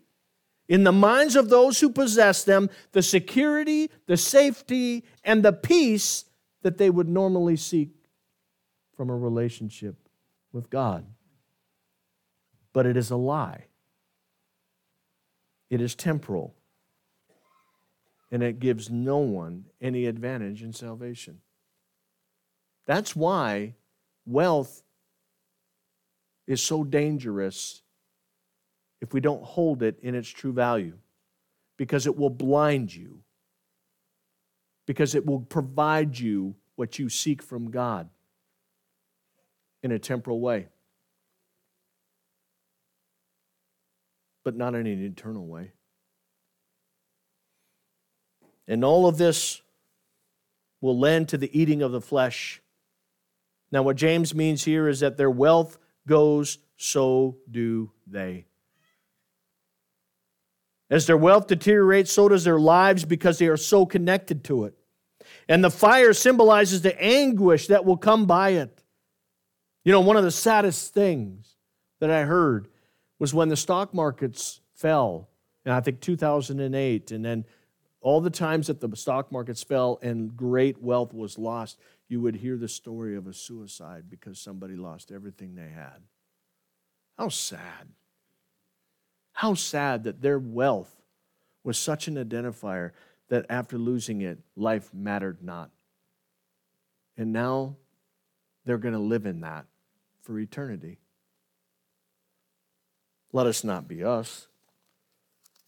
[0.68, 6.24] in the minds of those who possess them, the security, the safety, and the peace
[6.62, 7.90] that they would normally seek
[8.96, 9.96] from a relationship
[10.52, 11.04] with God
[12.72, 13.66] but it is a lie.
[15.70, 16.54] It is temporal,
[18.30, 21.40] and it gives no one any advantage in salvation.
[22.86, 23.74] That's why
[24.26, 24.82] wealth
[26.46, 27.82] is so dangerous
[29.00, 30.98] if we don't hold it in its true value,
[31.76, 33.20] because it will blind you,
[34.86, 38.08] because it will provide you what you seek from God
[39.82, 40.68] in a temporal way.
[44.44, 45.72] But not in an eternal way.
[48.68, 49.60] And all of this
[50.80, 52.60] will lend to the eating of the flesh.
[53.70, 58.46] Now, what James means here is that their wealth goes, so do they.
[60.90, 64.74] As their wealth deteriorates, so does their lives because they are so connected to it.
[65.48, 68.82] And the fire symbolizes the anguish that will come by it.
[69.84, 71.56] You know, one of the saddest things
[72.00, 72.68] that I heard
[73.22, 75.28] was when the stock markets fell,
[75.64, 77.44] and I think 2008, and then
[78.00, 82.34] all the times that the stock markets fell and great wealth was lost, you would
[82.34, 86.02] hear the story of a suicide because somebody lost everything they had.
[87.16, 87.90] How sad.
[89.34, 90.92] How sad that their wealth
[91.62, 92.90] was such an identifier
[93.28, 95.70] that after losing it, life mattered not.
[97.16, 97.76] And now
[98.64, 99.66] they're going to live in that
[100.22, 100.98] for eternity.
[103.32, 104.48] Let us not be us.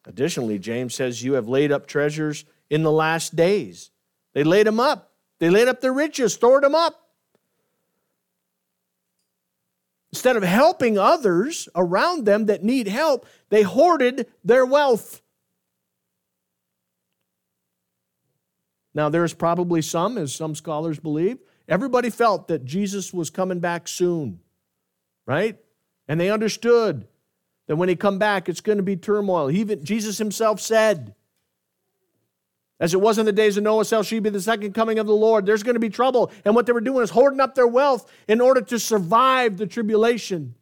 [0.07, 3.91] Additionally, James says, You have laid up treasures in the last days.
[4.35, 5.13] They laid them up.
[5.39, 7.01] They laid up their riches, stored them up.
[10.13, 15.23] Instead of helping others around them that need help, they hoarded their wealth.
[18.95, 23.89] Now, there's probably some, as some scholars believe, everybody felt that Jesus was coming back
[23.89, 24.39] soon,
[25.27, 25.59] right?
[26.07, 27.09] And they understood
[27.67, 29.51] that when he come back, it's going to be turmoil.
[29.51, 31.15] Even Jesus himself said,
[32.81, 35.07] as it was in the days of Noah, shall she be the second coming of
[35.07, 35.47] the Lord.
[35.47, 36.33] There's going to be trouble.
[36.45, 39.67] And what they were doing is hoarding up their wealth in order to survive the
[39.67, 40.55] tribulation.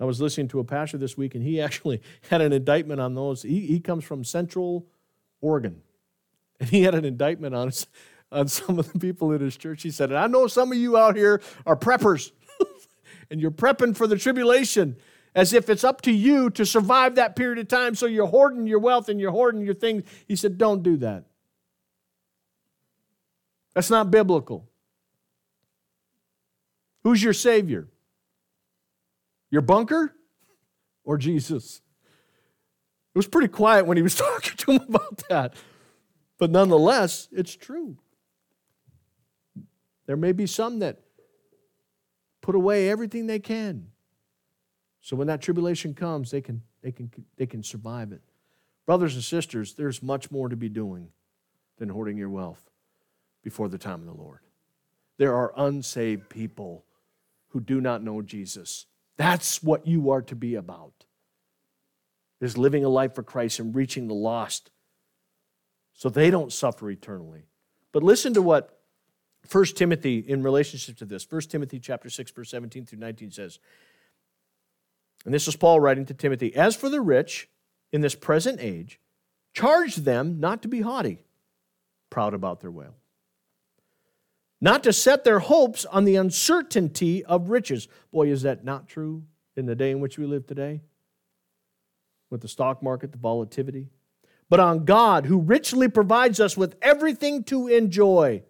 [0.00, 3.14] I was listening to a pastor this week, and he actually had an indictment on
[3.14, 3.42] those.
[3.42, 4.86] He, he comes from Central
[5.40, 5.82] Oregon,
[6.60, 7.72] and he had an indictment on,
[8.30, 9.82] on some of the people in his church.
[9.82, 12.30] He said, I know some of you out here are preppers
[13.30, 14.96] and you're prepping for the tribulation
[15.34, 17.94] as if it's up to you to survive that period of time.
[17.94, 20.04] So you're hoarding your wealth and you're hoarding your things.
[20.26, 21.24] He said, Don't do that.
[23.74, 24.68] That's not biblical.
[27.04, 27.88] Who's your Savior?
[29.50, 30.14] Your bunker
[31.04, 31.80] or Jesus?
[33.14, 35.54] It was pretty quiet when he was talking to him about that.
[36.38, 37.98] But nonetheless, it's true.
[40.06, 41.00] There may be some that
[42.48, 43.88] put away everything they can.
[45.02, 48.22] So when that tribulation comes, they can, they can, they can survive it.
[48.86, 51.10] Brothers and sisters, there's much more to be doing
[51.76, 52.70] than hoarding your wealth
[53.44, 54.38] before the time of the Lord.
[55.18, 56.86] There are unsaved people
[57.48, 58.86] who do not know Jesus.
[59.18, 61.04] That's what you are to be about.
[62.40, 64.70] Is living a life for Christ and reaching the lost
[65.92, 67.42] so they don't suffer eternally.
[67.92, 68.77] But listen to what
[69.50, 73.58] 1 Timothy, in relationship to this, 1 Timothy chapter 6, verse 17 through 19 says,
[75.24, 77.48] and this is Paul writing to Timothy, as for the rich
[77.92, 79.00] in this present age,
[79.52, 81.18] charge them not to be haughty,
[82.10, 83.00] proud about their wealth,
[84.60, 87.88] not to set their hopes on the uncertainty of riches.
[88.12, 89.24] Boy, is that not true
[89.56, 90.82] in the day in which we live today?
[92.30, 93.88] With the stock market, the volatility.
[94.50, 98.42] But on God, who richly provides us with everything to enjoy.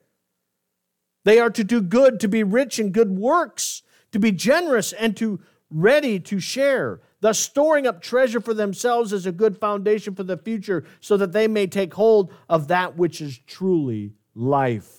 [1.29, 5.15] They are to do good, to be rich in good works, to be generous, and
[5.19, 10.23] to ready to share, thus storing up treasure for themselves as a good foundation for
[10.23, 14.91] the future, so that they may take hold of that which is truly life.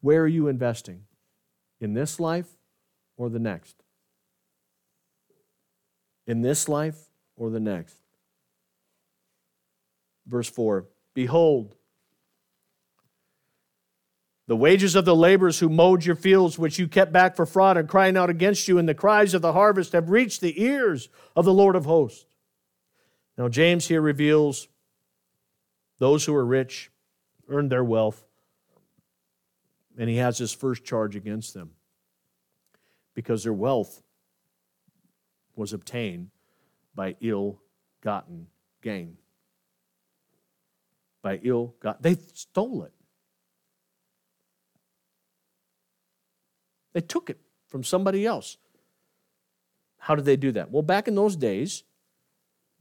[0.00, 1.02] Where are you investing?
[1.78, 2.48] In this life
[3.18, 3.82] or the next?
[6.26, 7.98] In this life or the next?
[10.26, 11.75] Verse 4 Behold,
[14.46, 17.76] the wages of the laborers who mowed your fields, which you kept back for fraud
[17.76, 21.08] and crying out against you, and the cries of the harvest have reached the ears
[21.34, 22.26] of the Lord of hosts.
[23.36, 24.68] Now, James here reveals
[25.98, 26.90] those who are rich
[27.48, 28.24] earned their wealth,
[29.98, 31.72] and he has his first charge against them
[33.14, 34.02] because their wealth
[35.56, 36.30] was obtained
[36.94, 37.60] by ill
[38.00, 38.46] gotten
[38.82, 39.16] gain.
[41.22, 42.92] By ill got they stole it.
[46.96, 47.38] They took it
[47.68, 48.56] from somebody else.
[49.98, 50.70] How did they do that?
[50.70, 51.84] Well, back in those days,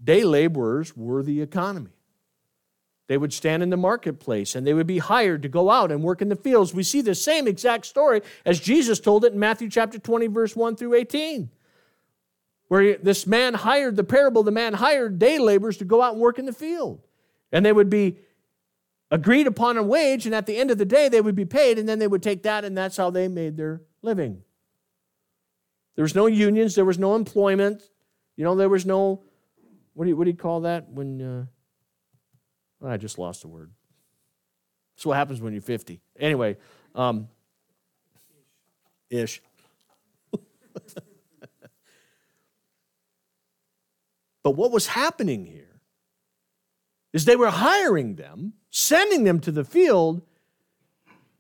[0.02, 1.90] day laborers were the economy.
[3.08, 6.02] They would stand in the marketplace and they would be hired to go out and
[6.02, 6.74] work in the fields.
[6.74, 10.56] We see the same exact story as Jesus told it in Matthew chapter 20, verse
[10.56, 11.50] 1 through 18,
[12.70, 16.22] where this man hired, the parable, the man hired day laborers to go out and
[16.22, 17.02] work in the field.
[17.52, 18.18] And they would be
[19.12, 21.78] agreed upon a wage, and at the end of the day, they would be paid,
[21.78, 24.44] and then they would take that, and that's how they made their living.
[25.96, 27.84] There was no unions, there was no employment.
[28.38, 29.24] You know, there was no,
[29.94, 31.46] what do you, what do you call that when, uh,
[32.86, 33.72] I just lost a word.
[34.96, 36.02] That's what happens when you're 50.
[36.20, 36.58] Anyway,
[36.94, 37.28] um,
[39.10, 39.42] ish.
[44.44, 45.82] but what was happening here
[47.14, 50.22] is they were hiring them, sending them to the field,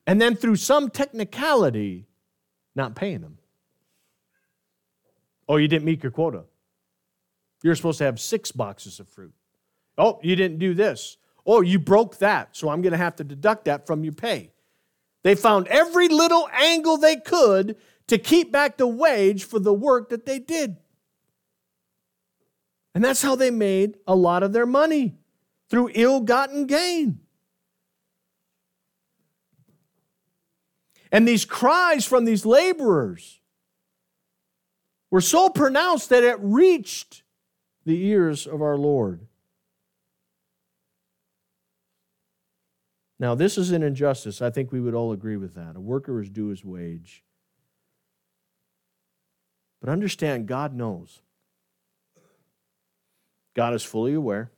[0.07, 2.07] and then through some technicality,
[2.76, 3.38] not paying them.
[5.47, 6.43] Oh, you didn't meet your quota.
[7.63, 9.34] You're supposed to have six boxes of fruit.
[9.97, 11.17] Oh, you didn't do this.
[11.45, 14.51] Oh, you broke that, so I'm going to have to deduct that from your pay.
[15.23, 20.09] They found every little angle they could to keep back the wage for the work
[20.09, 20.78] that they did.
[22.93, 25.15] And that's how they made a lot of their money
[25.69, 27.19] through ill gotten gain.
[31.16, 33.39] And these cries from these laborers
[35.09, 37.24] were so pronounced that it reached
[37.86, 39.22] the ears of our Lord.
[43.18, 44.41] Now, this is an injustice.
[44.41, 45.78] I think we would all agree with that.
[45.78, 47.24] A worker is due his wage.
[49.80, 51.22] But understand, God knows.
[53.53, 54.51] God is fully aware.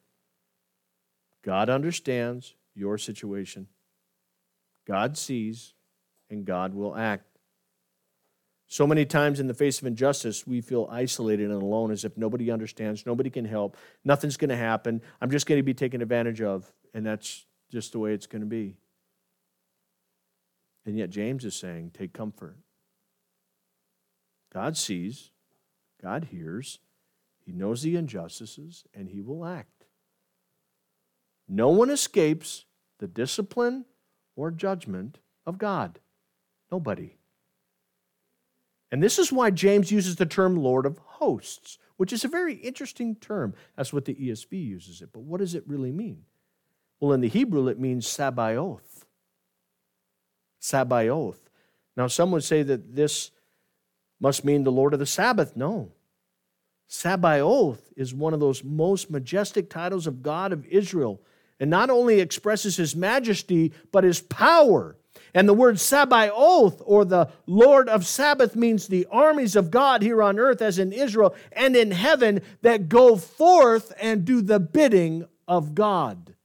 [1.43, 3.68] God understands your situation.
[4.88, 5.76] God sees,
[6.30, 7.25] and God will act.
[8.67, 12.17] So many times in the face of injustice, we feel isolated and alone as if
[12.17, 16.01] nobody understands, nobody can help, nothing's going to happen, I'm just going to be taken
[16.01, 16.71] advantage of.
[16.93, 18.75] And that's just the way it's going to be.
[20.86, 22.57] And yet, James is saying, take comfort.
[24.53, 25.32] God sees,
[26.01, 26.80] God hears,
[27.45, 29.86] He knows the injustices, and He will act.
[31.47, 32.65] No one escapes
[32.99, 33.86] the discipline
[34.36, 35.99] or judgment of God.
[36.72, 37.18] Nobody.
[38.91, 42.53] And this is why James uses the term Lord of hosts, which is a very
[42.55, 43.53] interesting term.
[43.76, 45.09] That's what the ESV uses it.
[45.11, 46.24] But what does it really mean?
[46.99, 49.05] Well, in the Hebrew, it means Sabaoth.
[50.59, 51.49] Sabaoth.
[51.95, 53.32] Now, some would say that this
[54.20, 55.55] must mean the Lord of the Sabbath.
[55.55, 55.91] No.
[56.88, 61.22] Sabaoth is one of those most majestic titles of God of Israel,
[61.59, 64.95] and not only expresses his majesty, but his power
[65.34, 70.21] and the word Sabaoth, or the Lord of Sabbath, means the armies of God here
[70.23, 75.25] on earth, as in Israel and in heaven, that go forth and do the bidding
[75.47, 76.36] of God.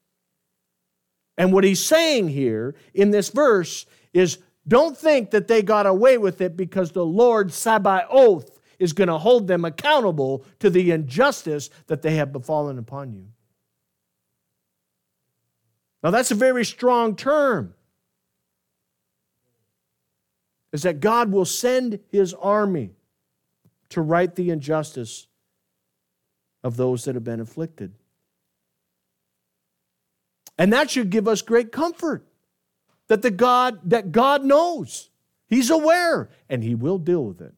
[1.39, 6.19] And what he's saying here in this verse is don't think that they got away
[6.19, 11.71] with it because the Lord Sabaoth is going to hold them accountable to the injustice
[11.87, 13.27] that they have befallen upon you.
[16.03, 17.75] Now, that's a very strong term
[20.73, 22.91] is that God will send his army
[23.91, 25.27] to right the injustice
[26.65, 27.93] of those that have been afflicted.
[30.59, 32.27] And that should give us great comfort
[33.09, 35.11] that the God that God knows.
[35.47, 37.53] He's aware and he will deal with it.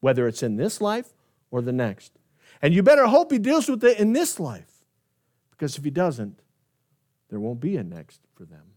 [0.00, 1.14] Whether it's in this life
[1.50, 2.12] or the next.
[2.60, 4.84] And you better hope he deals with it in this life.
[5.50, 6.40] Because if he doesn't,
[7.28, 8.75] there won't be a next for them.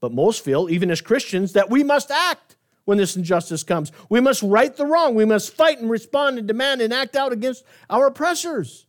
[0.00, 3.92] But most feel, even as Christians, that we must act when this injustice comes.
[4.08, 5.14] We must right the wrong.
[5.14, 8.86] We must fight and respond and demand and act out against our oppressors.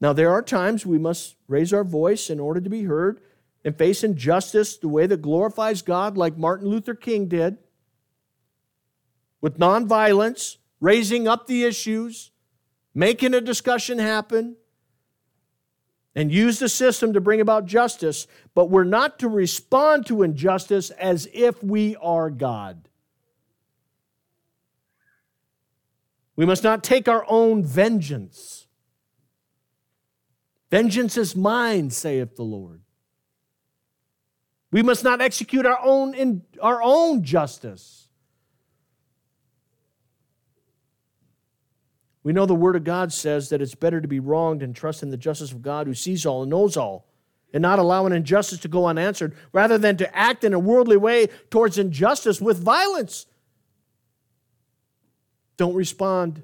[0.00, 3.20] Now, there are times we must raise our voice in order to be heard
[3.64, 7.58] and face injustice the way that glorifies God, like Martin Luther King did,
[9.40, 12.30] with nonviolence, raising up the issues,
[12.94, 14.56] making a discussion happen
[16.14, 20.90] and use the system to bring about justice, but we're not to respond to injustice
[20.90, 22.88] as if we are God.
[26.36, 28.66] We must not take our own vengeance.
[30.70, 32.80] Vengeance is mine, saith the Lord.
[34.72, 38.03] We must not execute our own, in, our own justice.
[42.24, 45.02] We know the Word of God says that it's better to be wronged and trust
[45.02, 47.06] in the justice of God who sees all and knows all,
[47.52, 50.96] and not allow an injustice to go unanswered, rather than to act in a worldly
[50.96, 53.26] way towards injustice with violence.
[55.56, 56.42] Don't respond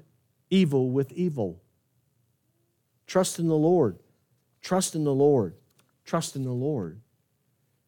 [0.49, 1.61] evil with evil.
[3.07, 3.97] Trust in the Lord.
[4.61, 5.55] Trust in the Lord.
[6.05, 7.01] Trust in the Lord.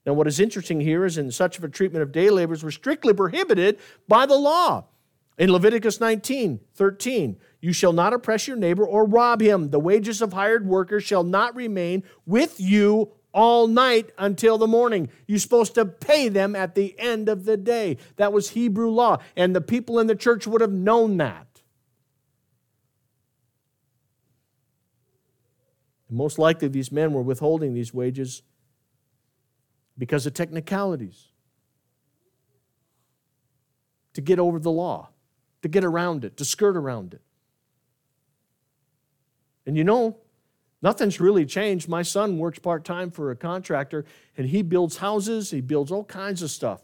[0.06, 2.72] Now, what is interesting here is in such of a treatment of day laborers were
[2.72, 4.86] strictly prohibited by the law.
[5.38, 9.70] In Leviticus 19, 13, you shall not oppress your neighbor or rob him.
[9.70, 15.08] The wages of hired workers shall not remain with you all night until the morning.
[15.28, 18.00] You're supposed to pay them at the end of the day.
[18.18, 21.62] That was Hebrew law, and the people in the church would have known that.
[26.10, 28.42] Most likely, these men were withholding these wages
[29.98, 31.30] because of technicalities
[34.16, 35.12] to get over the law,
[35.62, 37.22] to get around it, to skirt around it.
[39.66, 40.18] And you know,
[40.82, 41.88] nothing's really changed.
[41.88, 44.06] My son works part time for a contractor
[44.38, 46.82] and he builds houses, he builds all kinds of stuff.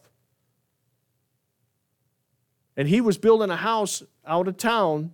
[2.77, 5.11] And he was building a house out of town,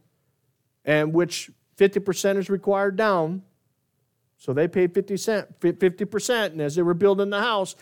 [0.83, 3.41] and which 50% is required down.
[4.37, 6.45] So they paid 50 cent, 50%.
[6.47, 7.75] And as they were building the house,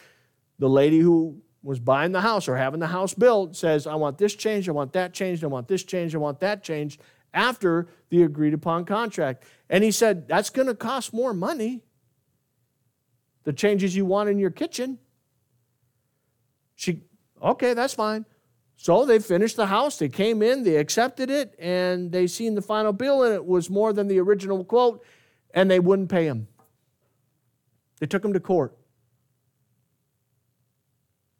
[0.57, 4.17] the lady who was buying the house or having the house built says, I want
[4.17, 7.01] this changed, I want that changed, I want this changed, I want that changed
[7.33, 9.43] after the agreed upon contract.
[9.73, 11.81] And he said, That's going to cost more money.
[13.43, 14.99] The changes you want in your kitchen.
[16.75, 17.01] She,
[17.41, 18.25] okay, that's fine.
[18.77, 19.97] So they finished the house.
[19.97, 23.69] They came in, they accepted it, and they seen the final bill, and it was
[23.69, 25.03] more than the original quote,
[25.55, 26.47] and they wouldn't pay him.
[27.99, 28.77] They took him to court.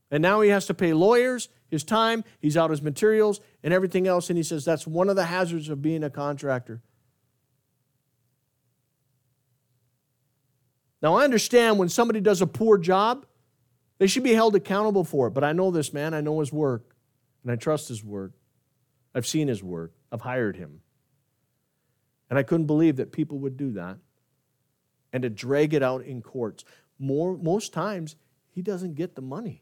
[0.09, 4.07] And now he has to pay lawyers, his time, he's out his materials, and everything
[4.07, 4.29] else.
[4.29, 6.81] And he says that's one of the hazards of being a contractor.
[11.03, 13.25] Now, I understand when somebody does a poor job,
[13.97, 15.31] they should be held accountable for it.
[15.31, 16.95] But I know this man, I know his work,
[17.43, 18.31] and I trust his work.
[19.13, 20.79] I've seen his work, I've hired him.
[22.29, 23.97] And I couldn't believe that people would do that
[25.11, 26.63] and to drag it out in courts.
[26.97, 28.15] More, most times,
[28.49, 29.61] he doesn't get the money.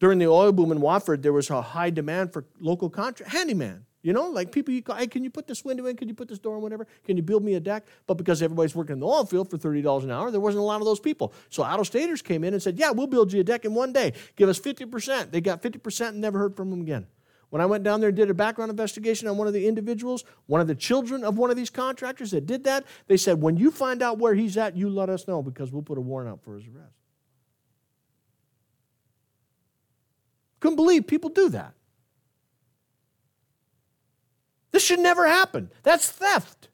[0.00, 3.84] During the oil boom in Watford, there was a high demand for local contract handyman.
[4.02, 5.96] You know, like people, you call, hey, can you put this window in?
[5.96, 6.62] Can you put this door in?
[6.62, 6.88] Whatever.
[7.04, 7.86] Can you build me a deck?
[8.08, 10.64] But because everybody's working in the oil field for $30 an hour, there wasn't a
[10.64, 11.32] lot of those people.
[11.50, 13.74] So out of staters came in and said, yeah, we'll build you a deck in
[13.74, 14.12] one day.
[14.34, 15.30] Give us 50%.
[15.30, 17.06] They got 50% and never heard from them again.
[17.50, 20.24] When I went down there and did a background investigation on one of the individuals,
[20.46, 23.56] one of the children of one of these contractors that did that, they said, when
[23.56, 26.30] you find out where he's at, you let us know because we'll put a warrant
[26.30, 26.94] out for his arrest.
[30.60, 31.74] Couldn't believe people do that.
[34.72, 35.70] This should never happen.
[35.82, 36.68] That's theft.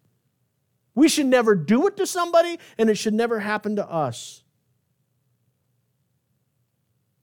[0.95, 4.43] We should never do it to somebody, and it should never happen to us.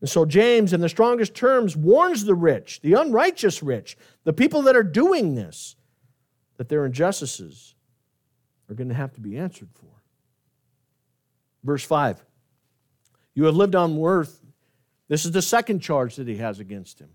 [0.02, 4.62] And so, James, in the strongest terms, warns the rich, the unrighteous rich, the people
[4.64, 5.76] that are doing this,
[6.58, 7.76] that their injustices
[8.70, 10.04] are going to have to be answered for.
[11.64, 12.24] Verse 5
[13.34, 14.46] You have lived on earth
[15.08, 17.10] this is the second charge that he has against him.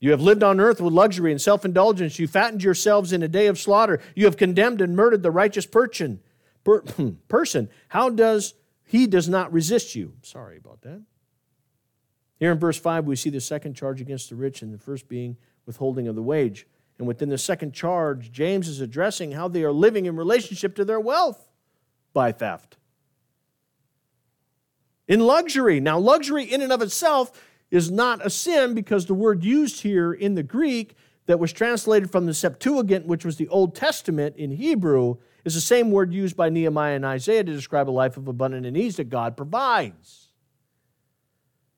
[0.00, 2.18] You have lived on earth with luxury and self indulgence.
[2.18, 4.00] You fattened yourselves in a day of slaughter.
[4.14, 6.20] You have condemned and murdered the righteous person.
[6.64, 7.68] Per, hmm, person.
[7.88, 10.14] How does he does not resist you?
[10.22, 11.02] Sorry about that.
[12.38, 15.08] Here in verse 5, we see the second charge against the rich, and the first
[15.08, 15.36] being
[15.66, 16.66] withholding of the wage.
[16.98, 20.84] And within the second charge, James is addressing how they are living in relationship to
[20.84, 21.48] their wealth
[22.12, 22.76] by theft.
[25.06, 25.80] In luxury.
[25.80, 27.32] Now, luxury in and of itself
[27.70, 30.94] is not a sin because the word used here in the Greek
[31.26, 35.60] that was translated from the Septuagint, which was the Old Testament in Hebrew, is the
[35.60, 39.10] same word used by Nehemiah and Isaiah to describe a life of abundant ease that
[39.10, 40.28] God provides.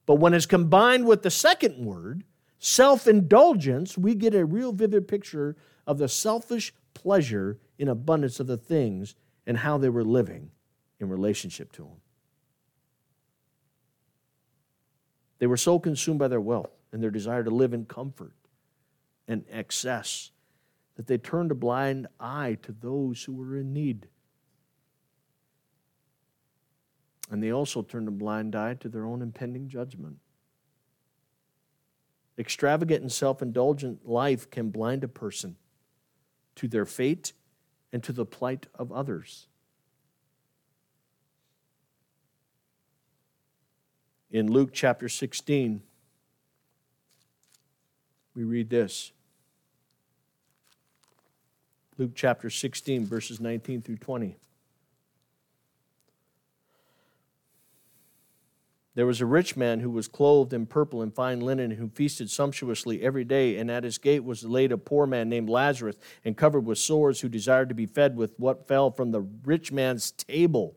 [0.06, 2.24] But when it's combined with the second word,
[2.58, 8.46] self indulgence, we get a real vivid picture of the selfish pleasure in abundance of
[8.46, 9.14] the things
[9.46, 10.50] and how they were living
[11.00, 11.96] in relationship to Him.
[15.40, 18.34] They were so consumed by their wealth and their desire to live in comfort
[19.26, 20.30] and excess
[20.96, 24.06] that they turned a blind eye to those who were in need.
[27.30, 30.18] And they also turned a blind eye to their own impending judgment.
[32.38, 35.56] Extravagant and self indulgent life can blind a person
[36.56, 37.32] to their fate
[37.92, 39.46] and to the plight of others.
[44.30, 45.82] In Luke chapter 16,
[48.34, 49.10] we read this.
[51.98, 54.36] Luke chapter 16, verses 19 through 20.
[58.94, 62.30] There was a rich man who was clothed in purple and fine linen, who feasted
[62.30, 66.36] sumptuously every day, and at his gate was laid a poor man named Lazarus, and
[66.36, 70.10] covered with sores, who desired to be fed with what fell from the rich man's
[70.12, 70.76] table.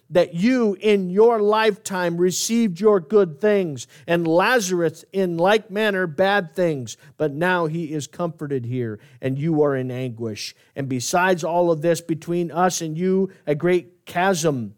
[0.11, 6.53] that you in your lifetime received your good things, and Lazarus in like manner bad
[6.53, 6.97] things.
[7.17, 10.53] But now he is comforted here, and you are in anguish.
[10.75, 14.75] And besides all of this, between us and you, a great chasm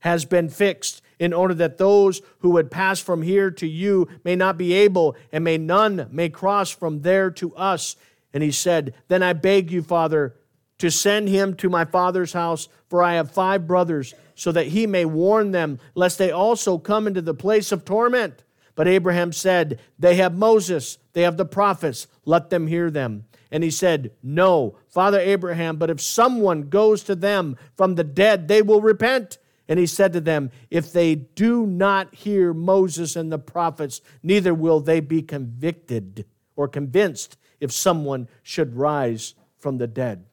[0.00, 4.36] has been fixed in order that those who would pass from here to you may
[4.36, 7.96] not be able, and may none may cross from there to us.
[8.32, 10.36] And he said, Then I beg you, Father,
[10.78, 14.86] to send him to my father's house, for I have five brothers so that he
[14.86, 18.44] may warn them, lest they also come into the place of torment.
[18.76, 23.24] But Abraham said, They have Moses, they have the prophets, let them hear them.
[23.50, 28.46] And he said, No, Father Abraham, but if someone goes to them from the dead,
[28.46, 29.38] they will repent.
[29.68, 34.52] And he said to them, If they do not hear Moses and the prophets, neither
[34.52, 40.26] will they be convicted or convinced if someone should rise from the dead.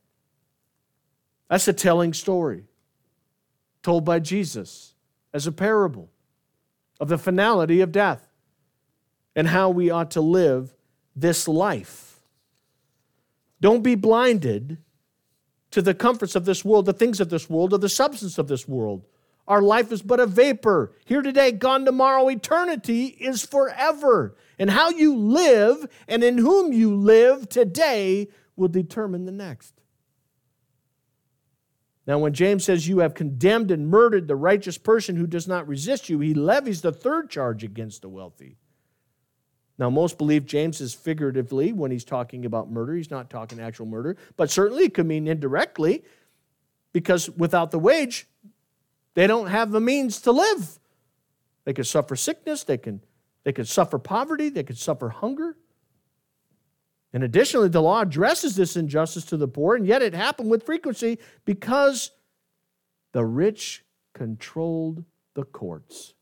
[1.49, 2.65] That's a telling story
[3.83, 4.95] told by Jesus
[5.33, 6.09] as a parable
[6.99, 8.27] of the finality of death
[9.35, 10.73] and how we ought to live
[11.15, 12.21] this life.
[13.59, 14.77] Don't be blinded
[15.71, 18.47] to the comforts of this world, the things of this world, or the substance of
[18.47, 19.05] this world.
[19.47, 20.93] Our life is but a vapor.
[21.05, 22.29] Here today, gone tomorrow.
[22.29, 24.35] Eternity is forever.
[24.57, 29.81] And how you live and in whom you live today will determine the next.
[32.05, 35.67] Now, when James says you have condemned and murdered the righteous person who does not
[35.67, 38.57] resist you, he levies the third charge against the wealthy.
[39.77, 42.95] Now, most believe James is figuratively when he's talking about murder.
[42.95, 46.03] He's not talking actual murder, but certainly it could mean indirectly
[46.91, 48.27] because without the wage,
[49.15, 50.79] they don't have the means to live.
[51.65, 53.01] They could suffer sickness, they can,
[53.43, 55.55] they could suffer poverty, they could suffer hunger.
[57.13, 60.65] And additionally, the law addresses this injustice to the poor, and yet it happened with
[60.65, 62.09] frequency because
[63.11, 65.05] the rich controlled
[65.35, 66.15] the courts.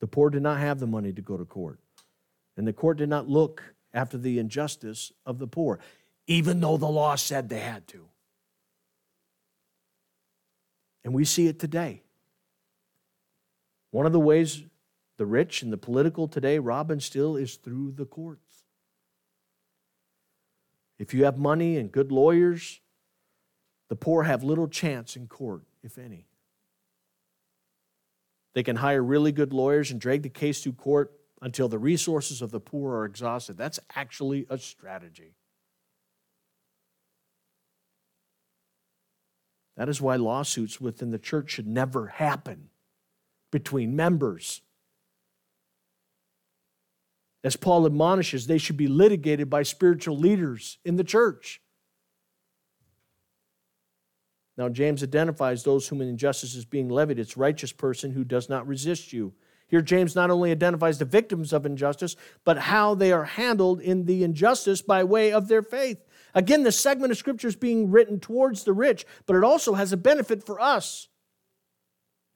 [0.00, 1.78] The poor did not have the money to go to court,
[2.56, 3.62] and the court did not look
[3.92, 5.78] after the injustice of the poor,
[6.26, 8.08] even though the law said they had to.
[11.04, 12.02] And we see it today.
[13.90, 14.62] One of the ways
[15.22, 18.64] the rich and the political today, Robin, still is through the courts.
[20.98, 22.80] If you have money and good lawyers,
[23.88, 26.26] the poor have little chance in court, if any.
[28.54, 32.42] They can hire really good lawyers and drag the case through court until the resources
[32.42, 33.56] of the poor are exhausted.
[33.56, 35.36] That's actually a strategy.
[39.76, 42.70] That is why lawsuits within the church should never happen
[43.52, 44.62] between members.
[47.44, 51.60] As Paul admonishes, they should be litigated by spiritual leaders in the church.
[54.56, 57.18] Now, James identifies those whom injustice is being levied.
[57.18, 59.32] It's righteous person who does not resist you.
[59.66, 62.14] Here, James not only identifies the victims of injustice,
[62.44, 66.04] but how they are handled in the injustice by way of their faith.
[66.34, 69.92] Again, the segment of scripture is being written towards the rich, but it also has
[69.92, 71.08] a benefit for us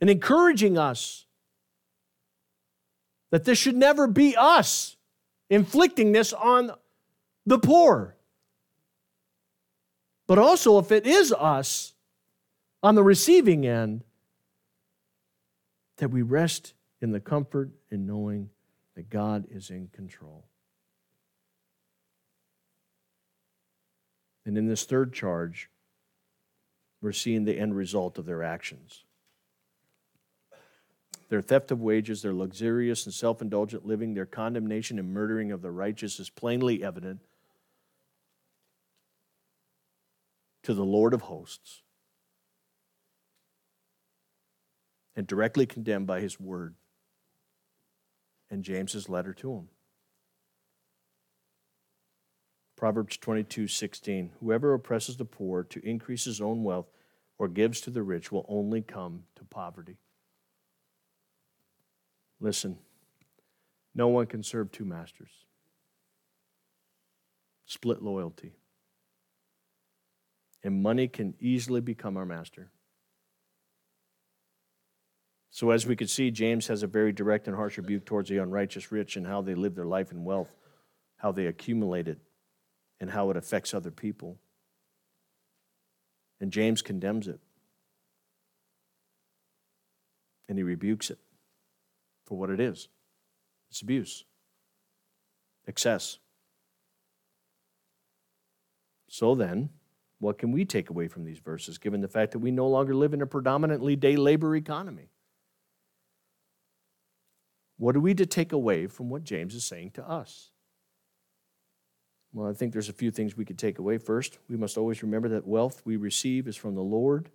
[0.01, 1.27] in encouraging us
[3.31, 4.96] that this should never be us
[5.49, 6.73] inflicting this on
[7.45, 8.17] the poor.
[10.27, 11.95] But also, if it is us
[12.83, 14.03] on the receiving end,
[15.99, 18.51] that we rest in the comfort in knowing
[18.97, 20.45] that God is in control.
[24.45, 25.71] And in this third charge,
[27.01, 29.05] we're seeing the end result of their actions.
[31.29, 35.63] Their theft of wages, their luxurious and self indulgent living, their condemnation and murdering of
[35.63, 37.21] the righteous is plainly evident
[40.63, 41.83] to the Lord of hosts
[45.17, 46.75] and directly condemned by his word
[48.51, 49.69] and James's letter to him.
[52.77, 54.33] Proverbs 22 16.
[54.41, 56.91] Whoever oppresses the poor to increase his own wealth
[57.39, 59.97] or gives to the rich will only come to poverty.
[62.41, 62.79] Listen,
[63.95, 65.31] no one can serve two masters.
[67.65, 68.53] Split loyalty.
[70.63, 72.71] And money can easily become our master.
[75.51, 78.39] So, as we could see, James has a very direct and harsh rebuke towards the
[78.39, 80.55] unrighteous rich and how they live their life in wealth,
[81.17, 82.19] how they accumulate it,
[83.01, 84.37] and how it affects other people.
[86.41, 87.41] And James condemns it.
[90.49, 91.19] And he rebukes it
[92.27, 92.89] for what it is
[93.71, 94.25] it's abuse,
[95.67, 96.19] excess.
[99.09, 99.71] So then,
[100.19, 102.95] what can we take away from these verses, given the fact that we no longer
[102.95, 105.11] live in a predominantly day labor economy?
[107.79, 110.51] What are we to take away from what James is saying to us?
[112.33, 113.99] Well, I think there's a few things we could take away.
[113.99, 117.31] First, we must always remember that wealth we receive is from the Lord,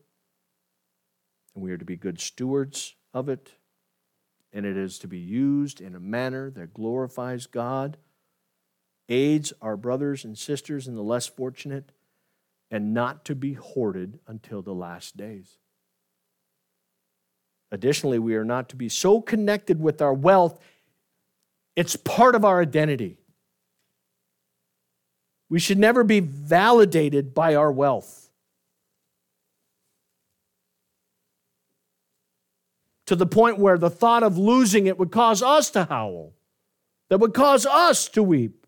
[1.56, 3.54] and we are to be good stewards of it,
[4.54, 7.97] and it is to be used in a manner that glorifies God,
[9.10, 11.91] aids our brothers and sisters and the less fortunate,
[12.70, 15.58] and not to be hoarded until the last days.
[17.72, 20.60] Additionally, we are not to be so connected with our wealth,
[21.76, 23.18] it's part of our identity.
[25.49, 28.31] We should never be validated by our wealth.
[33.12, 36.32] To the point where the thought of losing it would cause us to howl,
[37.09, 38.66] that would cause us to weep.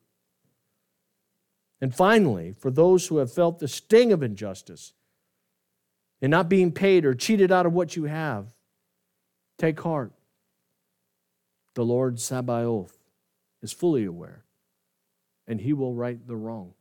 [1.79, 4.91] And finally, for those who have felt the sting of injustice
[6.21, 8.53] and not being paid or cheated out of what you have,
[9.57, 10.11] Take heart.
[11.75, 12.97] The Lord Sabaoth
[13.61, 14.43] is fully aware,
[15.47, 16.73] and he will right the wrong,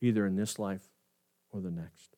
[0.00, 0.88] either in this life
[1.50, 2.16] or the next.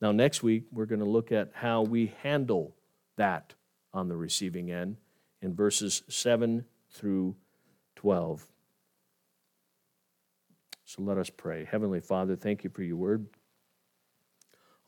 [0.00, 2.75] Now, next week, we're going to look at how we handle
[3.16, 3.54] that
[3.92, 4.96] on the receiving end
[5.42, 7.36] in verses 7 through
[7.96, 8.46] 12.
[10.84, 11.64] So let us pray.
[11.64, 13.26] Heavenly Father, thank you for your word.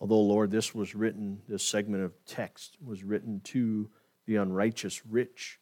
[0.00, 3.90] Although, Lord, this was written, this segment of text was written to
[4.26, 5.58] the unrighteous rich,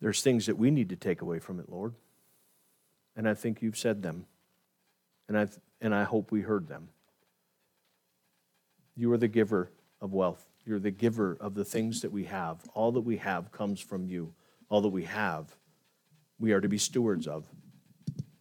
[0.00, 1.94] there's things that we need to take away from it, Lord.
[3.16, 4.26] And I think you've said them.
[5.26, 5.48] And I,
[5.80, 6.88] and I hope we heard them.
[8.94, 10.46] You are the giver of wealth.
[10.68, 12.60] You're the giver of the things that we have.
[12.74, 14.34] All that we have comes from you.
[14.68, 15.56] All that we have,
[16.38, 17.46] we are to be stewards of.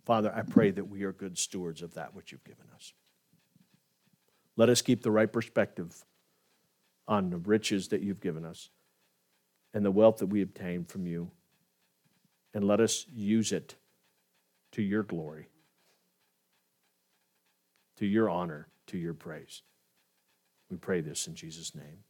[0.06, 2.92] Father, I pray that we are good stewards of that which you've given us.
[4.58, 6.04] Let us keep the right perspective
[7.08, 8.72] on the riches that you've given us
[9.74, 11.32] and the wealth that we obtain from you.
[12.54, 13.76] And let us use it
[14.74, 15.48] to your glory,
[17.96, 19.62] to your honor, to your praise.
[20.70, 22.04] We pray this in Jesus' name.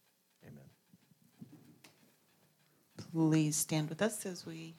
[0.46, 0.64] Amen.
[3.12, 4.74] Please stand with us as we